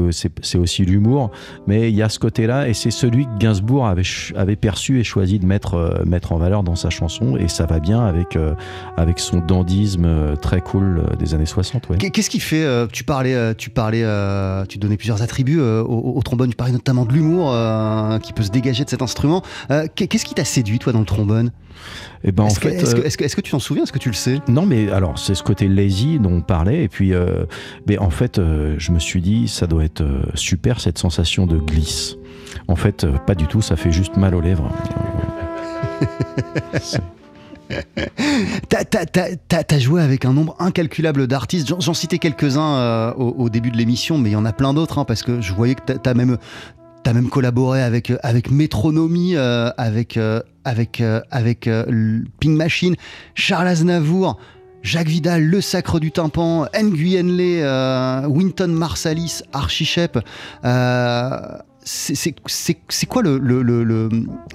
aussi 0.58 0.84
l'humour, 0.86 1.32
mais 1.66 1.90
il 1.90 1.96
y 1.96 2.02
a 2.02 2.10
ce 2.10 2.20
côté-là 2.20 2.68
et 2.68 2.74
c'est 2.74 2.92
celui 2.92 3.26
que 3.26 3.38
Gainsbourg 3.40 3.88
avait 3.88 4.56
perçu 4.58 5.00
et 5.00 5.04
choisi 5.06 5.40
de 5.40 5.46
mettre 5.46 5.76
euh, 5.76 6.04
mettre 6.06 6.34
en 6.34 6.38
valeur 6.38 6.64
dans 6.64 6.76
sa 6.76 6.90
chanson 6.90 7.38
et 7.38 7.48
ça 7.48 7.66
va 7.66 7.80
bien 7.80 8.06
avec 8.06 8.36
euh, 8.36 8.54
son 9.18 9.38
dandisme 9.40 10.36
très 10.42 10.60
cool 10.62 11.04
des 11.20 11.34
années 11.34 11.46
60, 11.46 11.90
ouais. 11.90 11.98
Qu'est- 11.98 12.10
Qu'est-ce 12.12 12.30
qui 12.30 12.40
fait 12.42 12.66
Tu 12.92 13.04
parlais, 13.04 13.56
tu 13.56 13.70
donnais 14.78 14.98
plusieurs 14.98 15.22
attributs 15.22 15.60
au, 15.62 16.14
au 16.16 16.22
trombone. 16.22 16.50
Tu 16.50 16.56
parlais 16.56 16.74
notamment 16.74 17.06
de 17.06 17.14
l'humour 17.14 17.54
qui 18.22 18.34
peut 18.34 18.44
se 18.44 18.50
dégager 18.52 18.84
de 18.84 18.90
cet 18.90 19.02
instrument. 19.02 19.42
Qu'est- 19.96 20.08
Qu'est-ce 20.08 20.26
qui 20.26 20.34
t'a 20.34 20.44
séduit 20.46 20.80
toi 20.80 20.94
dans 20.98 21.02
le 21.02 21.06
trombone 21.06 21.52
Et 22.24 22.32
ben 22.32 22.44
en 22.44 22.48
Est-ce 22.48 22.60
que, 22.60 22.70
fait 22.70 22.76
est-ce 22.76 22.96
que- 22.96 23.02
euh, 23.02 23.06
est-ce 23.06 23.18
que- 23.18 23.24
est-ce 23.24 23.36
que 23.36 23.42
tu 23.42 23.52
t'en 23.52 23.60
souviens? 23.60 23.84
Est-ce 23.84 23.92
que 23.92 24.00
tu 24.00 24.10
le 24.10 24.16
sais? 24.16 24.40
Non, 24.48 24.66
mais 24.66 24.90
alors 24.92 25.18
c'est 25.20 25.36
ce 25.36 25.44
côté 25.44 25.68
lazy 25.68 26.20
dont 26.20 26.34
on 26.34 26.42
parlait, 26.42 26.84
et 26.84 26.88
puis, 26.88 27.14
euh, 27.14 27.46
mais 27.88 27.98
en 28.00 28.10
fait, 28.10 28.40
euh, 28.40 28.76
je 28.80 28.92
me 28.92 29.00
suis 29.00 29.22
dit, 29.22 29.48
ça 29.48 29.68
doit 29.68 29.84
être 29.84 30.02
euh, 30.02 30.24
super 30.36 30.80
cette 30.82 30.98
sensation 30.98 31.46
de 31.46 31.58
glisse. 31.58 32.16
En 32.68 32.76
fait, 32.76 33.06
pas 33.26 33.36
du 33.36 33.46
tout, 33.48 33.62
ça 33.62 33.76
fait 33.76 33.92
juste 33.92 34.18
mal 34.18 34.34
aux 34.36 34.42
lèvres. 34.42 34.70
T'as- 38.70 38.86
T'as 38.86 39.06
t'as- 39.06 39.36
t'as- 39.48 39.64
t'as 39.64 39.80
joué 39.80 40.02
avec 40.02 40.24
un 40.26 40.32
nombre 40.34 40.56
incalculable 40.60 41.28
d'artistes. 41.28 41.68
J'en- 41.68 41.80
J'en 41.82 41.94
citais 41.94 42.18
quelques-uns 42.18 43.12
au, 43.18 43.36
au 43.38 43.50
début 43.50 43.72
de 43.72 43.78
l'émission, 43.78 44.18
mais 44.18 44.30
il 44.30 44.34
y 44.34 44.38
en 44.38 44.46
a 44.46 44.54
plein 44.54 44.74
d'autres, 44.74 45.00
hein, 45.00 45.06
parce 45.06 45.22
que 45.22 45.42
je 45.42 45.54
voyais 45.54 45.76
que 45.76 45.92
t'as- 45.94 46.14
même, 46.14 46.38
même 47.06 47.30
collaboré 47.30 47.82
avec, 47.84 48.12
avec 48.24 48.52
Métronomie, 48.52 49.36
avec, 49.38 50.18
avec, 50.68 51.02
euh, 51.02 51.22
euh, 51.68 52.20
Ping 52.40 52.56
Machine, 52.56 52.96
Charles 53.36 53.68
Aznavour. 53.68 54.38
Jacques 54.84 55.08
Vidal, 55.08 55.44
Le 55.44 55.60
Sacre 55.60 56.00
du 56.00 56.12
Tympan, 56.12 56.68
Nguyen 56.82 57.36
Le, 57.36 57.62
euh, 57.62 58.26
Winton 58.28 58.68
Marsalis, 58.70 59.42
Archie 59.52 59.84
Shep. 59.86 60.18
Euh, 60.64 61.30
c'est- 61.84 62.16
quoi 63.08 63.24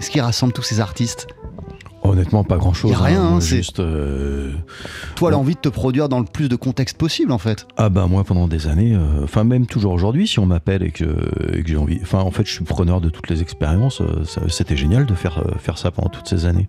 ce 0.00 0.08
qui 0.10 0.20
rassemble 0.20 0.52
tous 0.54 0.62
ces 0.62 0.80
artistes? 0.80 1.26
Honnêtement, 2.04 2.42
pas 2.42 2.56
grand-chose. 2.56 2.90
Y 2.90 2.94
a 2.94 2.98
rien, 2.98 3.20
moi, 3.22 3.30
hein, 3.36 3.40
c'est- 3.40 3.56
juste. 3.58 3.78
euh, 3.80 4.52
Toi, 5.14 5.30
l'envie 5.30 5.54
de 5.54 5.60
te 5.60 5.68
produire 5.68 6.08
dans 6.08 6.18
le 6.18 6.24
plus 6.24 6.48
de 6.48 6.56
contexte 6.56 6.96
possible, 6.96 7.30
en 7.32 7.38
fait. 7.38 7.66
Ah 7.76 7.88
bah 7.88 8.06
moi 8.08 8.24
pendant 8.24 8.48
des 8.48 8.66
années, 8.66 8.94
euh, 8.94 9.22
enfin 9.24 9.44
même 9.44 9.66
toujours 9.66 9.92
aujourd'hui, 9.92 10.26
si 10.26 10.38
on 10.40 10.46
m'appelle 10.46 10.82
et 10.82 10.90
que, 10.90 11.04
que 11.04 11.62
j'ai 11.66 11.76
envie, 11.76 12.00
enfin 12.02 12.18
en 12.20 12.30
fait 12.32 12.44
je 12.46 12.52
suis 12.52 12.64
preneur 12.64 13.00
de 13.00 13.08
toutes 13.08 13.28
les 13.30 13.40
expériences. 13.40 14.00
euh, 14.00 14.24
C'était 14.48 14.76
génial 14.76 15.06
de 15.06 15.14
faire 15.14 15.38
euh, 15.38 15.58
faire 15.58 15.78
ça 15.78 15.90
pendant 15.92 16.08
toutes 16.08 16.28
ces 16.28 16.44
années. 16.44 16.68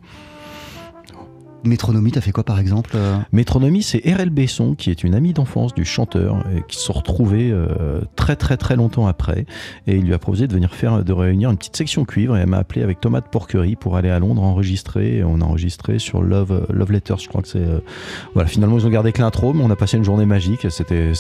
Métronomie, 1.64 2.12
t'as 2.12 2.22
fait 2.22 2.32
quoi 2.32 2.44
par 2.44 2.60
exemple 2.60 2.92
euh 2.96 3.18
Métronomie, 3.32 3.84
c'est 3.84 4.00
RL 4.06 4.30
Besson, 4.30 4.76
qui 4.76 4.90
est 4.92 5.04
une 5.04 5.16
amie 5.16 5.34
d'enfance 5.34 5.74
du 5.74 5.86
chanteur, 5.86 6.44
et 6.56 6.64
qui 6.68 6.78
se 6.78 6.92
retrouvés 6.92 7.52
euh, 7.52 8.02
très 8.16 8.36
très 8.36 8.58
très 8.58 8.76
longtemps 8.76 9.08
après. 9.08 9.46
Et 9.88 9.96
il 9.96 10.06
lui 10.06 10.14
a 10.14 10.18
proposé 10.20 10.48
de 10.48 10.54
venir 10.54 10.74
faire, 10.74 11.04
de 11.04 11.14
réunir 11.14 11.50
une 11.52 11.58
petite 11.58 11.76
section 11.76 12.06
cuivre, 12.06 12.36
et 12.38 12.42
elle 12.42 12.48
m'a 12.48 12.58
appelé 12.58 12.84
avec 12.84 13.00
Thomas 13.02 13.22
de 13.22 13.28
Porquerie 13.28 13.76
pour 13.76 13.96
aller 13.98 14.10
à 14.10 14.20
Londres 14.20 14.44
enregistrer. 14.44 15.18
Et 15.18 15.24
on 15.24 15.42
a 15.42 15.44
enregistré 15.44 16.00
sur 16.00 16.22
Love, 16.22 16.68
Love 16.70 16.92
Letters, 16.92 17.20
je 17.20 17.28
crois 17.28 17.42
que 17.42 17.48
c'est. 17.48 17.60
euh, 17.60 17.80
voilà, 18.34 18.48
finalement, 18.48 18.78
ils 18.78 18.86
ont 18.86 18.90
gardé 18.90 19.12
que 19.12 19.22
l'intro, 19.22 19.54
mais 19.54 19.64
on 19.64 19.70
a 19.70 19.76
passé 19.76 19.98
une 19.98 20.04
journée 20.04 20.26
magique. 20.26 20.68
C'était 20.70 21.12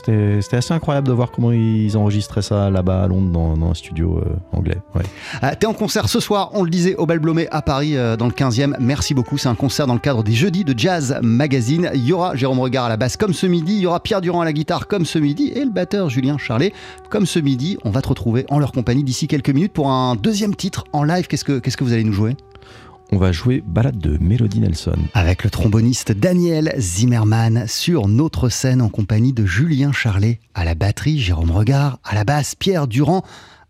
assez 0.51 0.73
incroyable 0.73 1.07
de 1.07 1.13
voir 1.13 1.31
comment 1.31 1.51
ils 1.51 1.95
enregistraient 1.97 2.41
ça 2.41 2.69
là-bas 2.69 3.03
à 3.03 3.07
Londres 3.07 3.31
dans, 3.31 3.57
dans 3.57 3.71
un 3.71 3.73
studio 3.73 4.19
euh, 4.19 4.57
anglais. 4.57 4.77
Ouais. 4.95 5.03
Ah, 5.41 5.55
T'es 5.55 5.67
en 5.67 5.73
concert 5.73 6.09
ce 6.09 6.19
soir, 6.19 6.49
on 6.53 6.63
le 6.63 6.69
disait, 6.69 6.95
au 6.95 7.05
Bal 7.05 7.19
Blomet 7.19 7.47
à 7.51 7.61
Paris, 7.61 7.95
euh, 7.97 8.15
dans 8.17 8.25
le 8.25 8.31
15e. 8.31 8.75
Merci 8.79 9.13
beaucoup. 9.13 9.37
C'est 9.37 9.49
un 9.49 9.55
concert 9.55 9.87
dans 9.87 9.93
le 9.93 9.99
cadre 9.99 10.23
des 10.23 10.32
Jeudis 10.33 10.63
de 10.63 10.73
Jazz 10.77 11.19
Magazine. 11.21 11.91
Il 11.93 12.05
y 12.05 12.13
aura 12.13 12.35
Jérôme 12.35 12.59
Regard 12.59 12.85
à 12.85 12.89
la 12.89 12.97
basse 12.97 13.17
comme 13.17 13.33
ce 13.33 13.45
midi. 13.45 13.75
Il 13.75 13.81
y 13.81 13.85
aura 13.85 13.99
Pierre 13.99 14.21
Durand 14.21 14.41
à 14.41 14.45
la 14.45 14.53
guitare 14.53 14.87
comme 14.87 15.05
ce 15.05 15.19
midi. 15.19 15.51
Et 15.55 15.63
le 15.63 15.69
batteur 15.69 16.09
Julien 16.09 16.37
Charlet 16.37 16.73
comme 17.09 17.25
ce 17.25 17.39
midi. 17.39 17.77
On 17.83 17.91
va 17.91 18.01
te 18.01 18.09
retrouver 18.09 18.45
en 18.49 18.59
leur 18.59 18.71
compagnie 18.71 19.03
d'ici 19.03 19.27
quelques 19.27 19.49
minutes 19.49 19.73
pour 19.73 19.91
un 19.91 20.15
deuxième 20.15 20.55
titre 20.55 20.85
en 20.91 21.03
live. 21.03 21.27
Qu'est-ce 21.27 21.45
que, 21.45 21.59
qu'est-ce 21.59 21.77
que 21.77 21.83
vous 21.83 21.93
allez 21.93 22.03
nous 22.03 22.13
jouer? 22.13 22.35
On 23.11 23.17
va 23.17 23.31
jouer 23.31 23.63
Balade 23.65 23.99
de 23.99 24.17
Melody 24.19 24.59
Nelson. 24.59 24.97
Avec 25.13 25.43
le 25.43 25.51
tromboniste 25.51 26.11
Daniel 26.11 26.73
Zimmerman 26.79 27.65
sur 27.67 28.07
notre 28.07 28.49
scène 28.49 28.81
en 28.81 28.89
compagnie 28.89 29.33
de 29.33 29.45
Julien 29.45 29.91
Charlet 29.91 30.39
à 30.55 30.65
la 30.65 30.73
batterie, 30.73 31.19
Jérôme 31.19 31.51
Regard 31.51 31.99
à 32.03 32.15
la 32.15 32.23
basse, 32.23 32.55
Pierre 32.55 32.87
Durand 32.87 33.23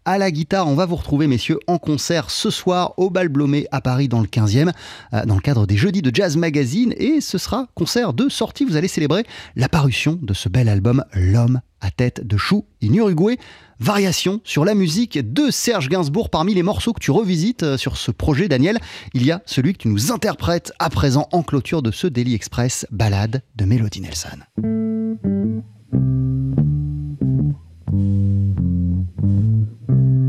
à 0.06 0.18
la 0.18 0.32
guitare. 0.32 0.68
On 0.68 0.76
va 0.76 0.86
vous 0.86 0.96
retrouver, 0.96 1.28
messieurs, 1.28 1.60
en 1.68 1.78
concert 1.78 2.30
ce 2.30 2.50
soir 2.50 2.94
au 2.98 3.10
Bal 3.10 3.30
Blomet 3.30 3.68
à 3.72 3.82
Paris 3.82 4.08
dans 4.08 4.22
le 4.22 4.28
15e, 4.28 4.72
euh, 5.14 5.26
dans 5.26 5.36
le 5.36 5.42
cadre 5.42 5.66
des 5.66 5.78
Jeudis 5.78 6.02
de 6.02 6.14
Jazz 6.14 6.38
Magazine. 6.38 6.94
Et 6.98 7.22
ce 7.22 7.38
sera 7.38 7.68
concert 7.76 8.14
de 8.14 8.30
sortie. 8.30 8.66
Vous 8.66 8.76
allez 8.76 8.88
célébrer 8.88 9.26
la 9.56 9.70
parution 9.70 10.20
de 10.22 10.34
ce 10.34 10.50
bel 10.50 10.70
album 10.70 11.04
L'homme 11.14 11.62
à 11.82 11.92
tête 11.92 12.26
de 12.26 12.38
chou 12.38 12.66
in 12.82 12.94
Uruguay. 12.94 13.38
Variation 13.80 14.40
sur 14.44 14.64
la 14.64 14.76
musique 14.76 15.34
de 15.34 15.52
Serge 15.52 15.90
Gainsbourg. 15.90 16.30
Parmi 16.30 16.54
les 16.54 16.64
morceaux 16.64 16.94
que 16.94 17.02
tu 17.02 17.12
revisites 17.12 17.64
euh, 17.64 17.78
sur 17.78 17.98
ce 17.98 18.12
projet, 18.12 18.48
Daniel, 18.48 18.80
il 19.14 19.26
y 19.26 19.32
a 19.32 19.42
celui 19.46 19.74
que 19.74 19.80
tu 19.80 19.88
nous 19.90 20.12
interprètes 20.12 20.72
à 20.80 20.90
présent 20.90 21.28
en 21.32 21.44
clôture 21.44 21.82
de 21.82 21.92
ce 21.92 22.08
Daily 22.08 22.34
Express, 22.34 22.86
Balade 22.92 23.42
de 23.56 23.66
Melody 23.66 24.02
Nelson. 24.02 24.40
Thank 29.24 29.70
you. 29.90 30.23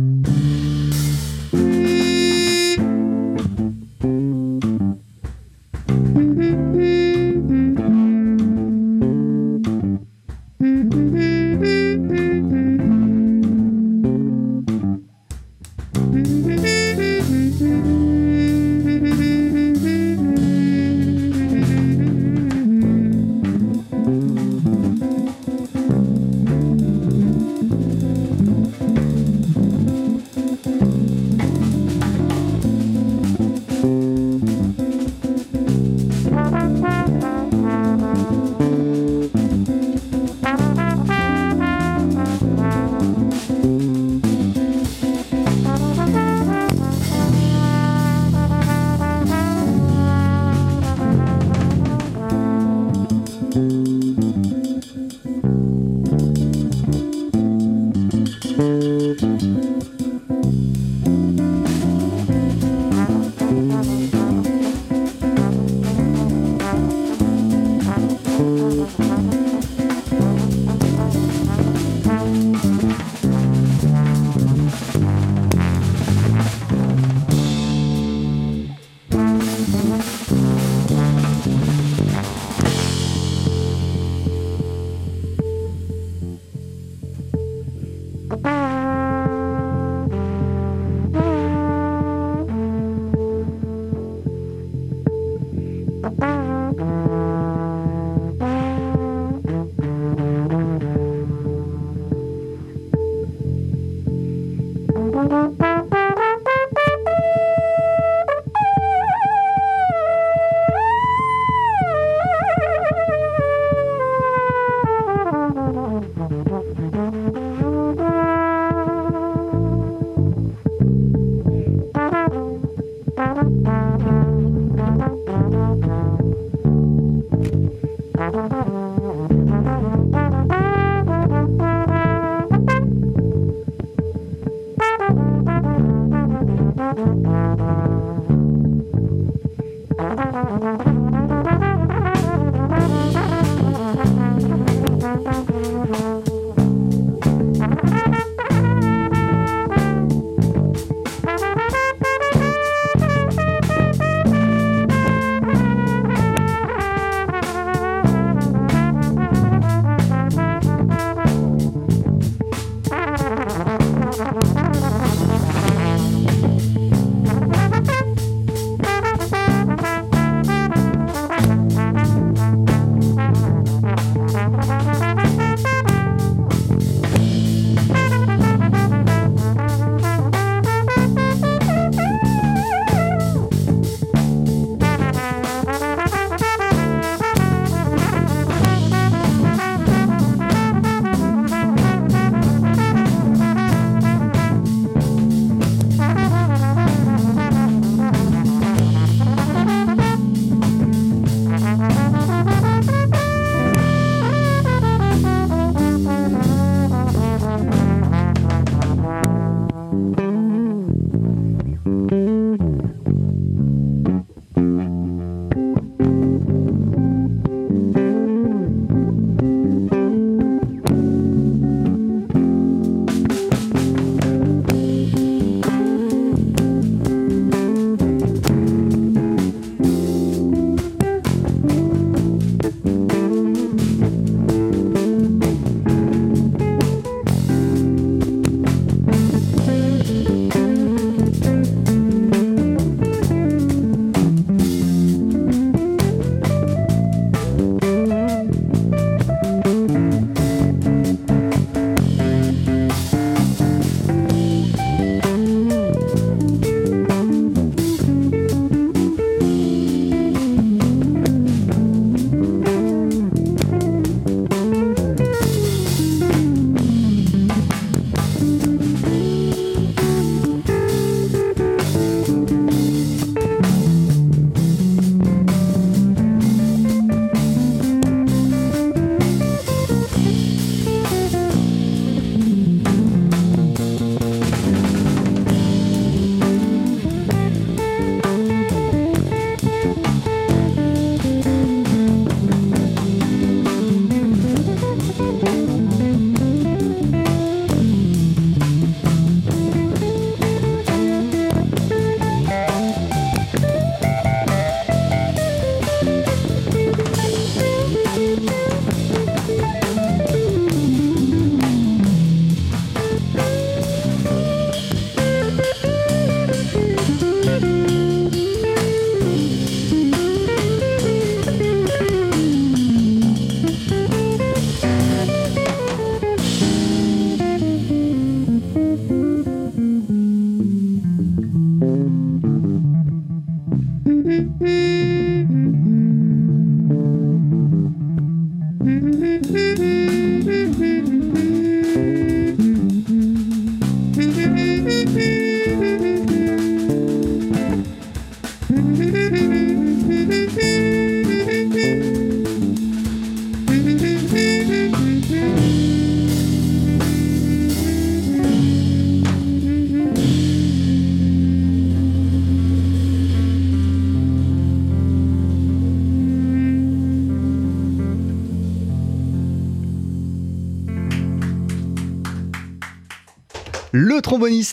Mm-hmm. 334.61 334.94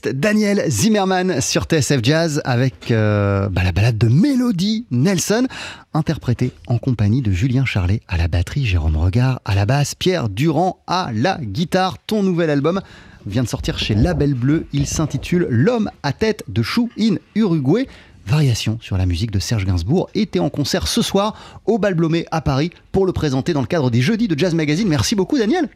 Daniel 0.07 0.63
Zimmerman 0.67 1.41
sur 1.41 1.63
TSF 1.63 1.99
Jazz 2.03 2.41
avec 2.45 2.91
euh, 2.91 3.49
bah, 3.49 3.63
la 3.63 3.71
balade 3.71 3.97
de 3.97 4.07
Mélodie 4.07 4.85
Nelson, 4.91 5.47
interprétée 5.93 6.51
en 6.67 6.77
compagnie 6.77 7.21
de 7.21 7.31
Julien 7.31 7.65
Charlet 7.65 8.01
à 8.07 8.17
la 8.17 8.27
batterie, 8.27 8.65
Jérôme 8.65 8.97
Regard 8.97 9.41
à 9.45 9.55
la 9.55 9.65
basse, 9.65 9.95
Pierre 9.95 10.29
Durand 10.29 10.79
à 10.87 11.11
la 11.13 11.37
guitare. 11.41 11.97
Ton 12.05 12.23
nouvel 12.23 12.49
album 12.49 12.81
vient 13.25 13.43
de 13.43 13.47
sortir 13.47 13.79
chez 13.79 13.95
Label 13.95 14.33
Bleu. 14.33 14.65
Il 14.73 14.87
s'intitule 14.87 15.47
L'homme 15.49 15.89
à 16.03 16.13
tête 16.13 16.43
de 16.47 16.63
chou 16.63 16.89
in 16.99 17.15
Uruguay. 17.35 17.87
Variation 18.25 18.77
sur 18.81 18.97
la 18.97 19.05
musique 19.05 19.31
de 19.31 19.39
Serge 19.39 19.65
Gainsbourg 19.65 20.09
était 20.13 20.39
en 20.39 20.49
concert 20.49 20.87
ce 20.87 21.01
soir 21.01 21.61
au 21.65 21.79
Bal 21.79 21.95
Blomé 21.95 22.25
à 22.31 22.41
Paris 22.41 22.71
pour 22.91 23.05
le 23.05 23.13
présenter 23.13 23.53
dans 23.53 23.61
le 23.61 23.67
cadre 23.67 23.89
des 23.89 24.01
jeudis 24.01 24.27
de 24.27 24.37
Jazz 24.37 24.53
Magazine. 24.53 24.87
Merci 24.87 25.15
beaucoup 25.15 25.37
Daniel. 25.37 25.69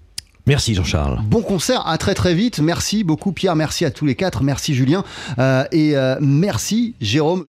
Merci 0.48 0.76
Jean-Charles. 0.76 1.20
Bon 1.24 1.42
concert, 1.42 1.88
à 1.88 1.98
très 1.98 2.14
très 2.14 2.36
vite. 2.36 2.60
Merci 2.60 3.04
beaucoup 3.04 3.32
Pierre, 3.32 3.56
merci 3.56 3.84
à 3.84 3.92
tous 3.92 4.06
les 4.06 4.16
quatre, 4.16 4.44
merci 4.44 4.76
Julien 4.76 5.04
euh, 5.40 5.64
et 5.72 5.98
euh, 5.98 6.18
merci 6.22 6.94
Jérôme. 7.02 7.44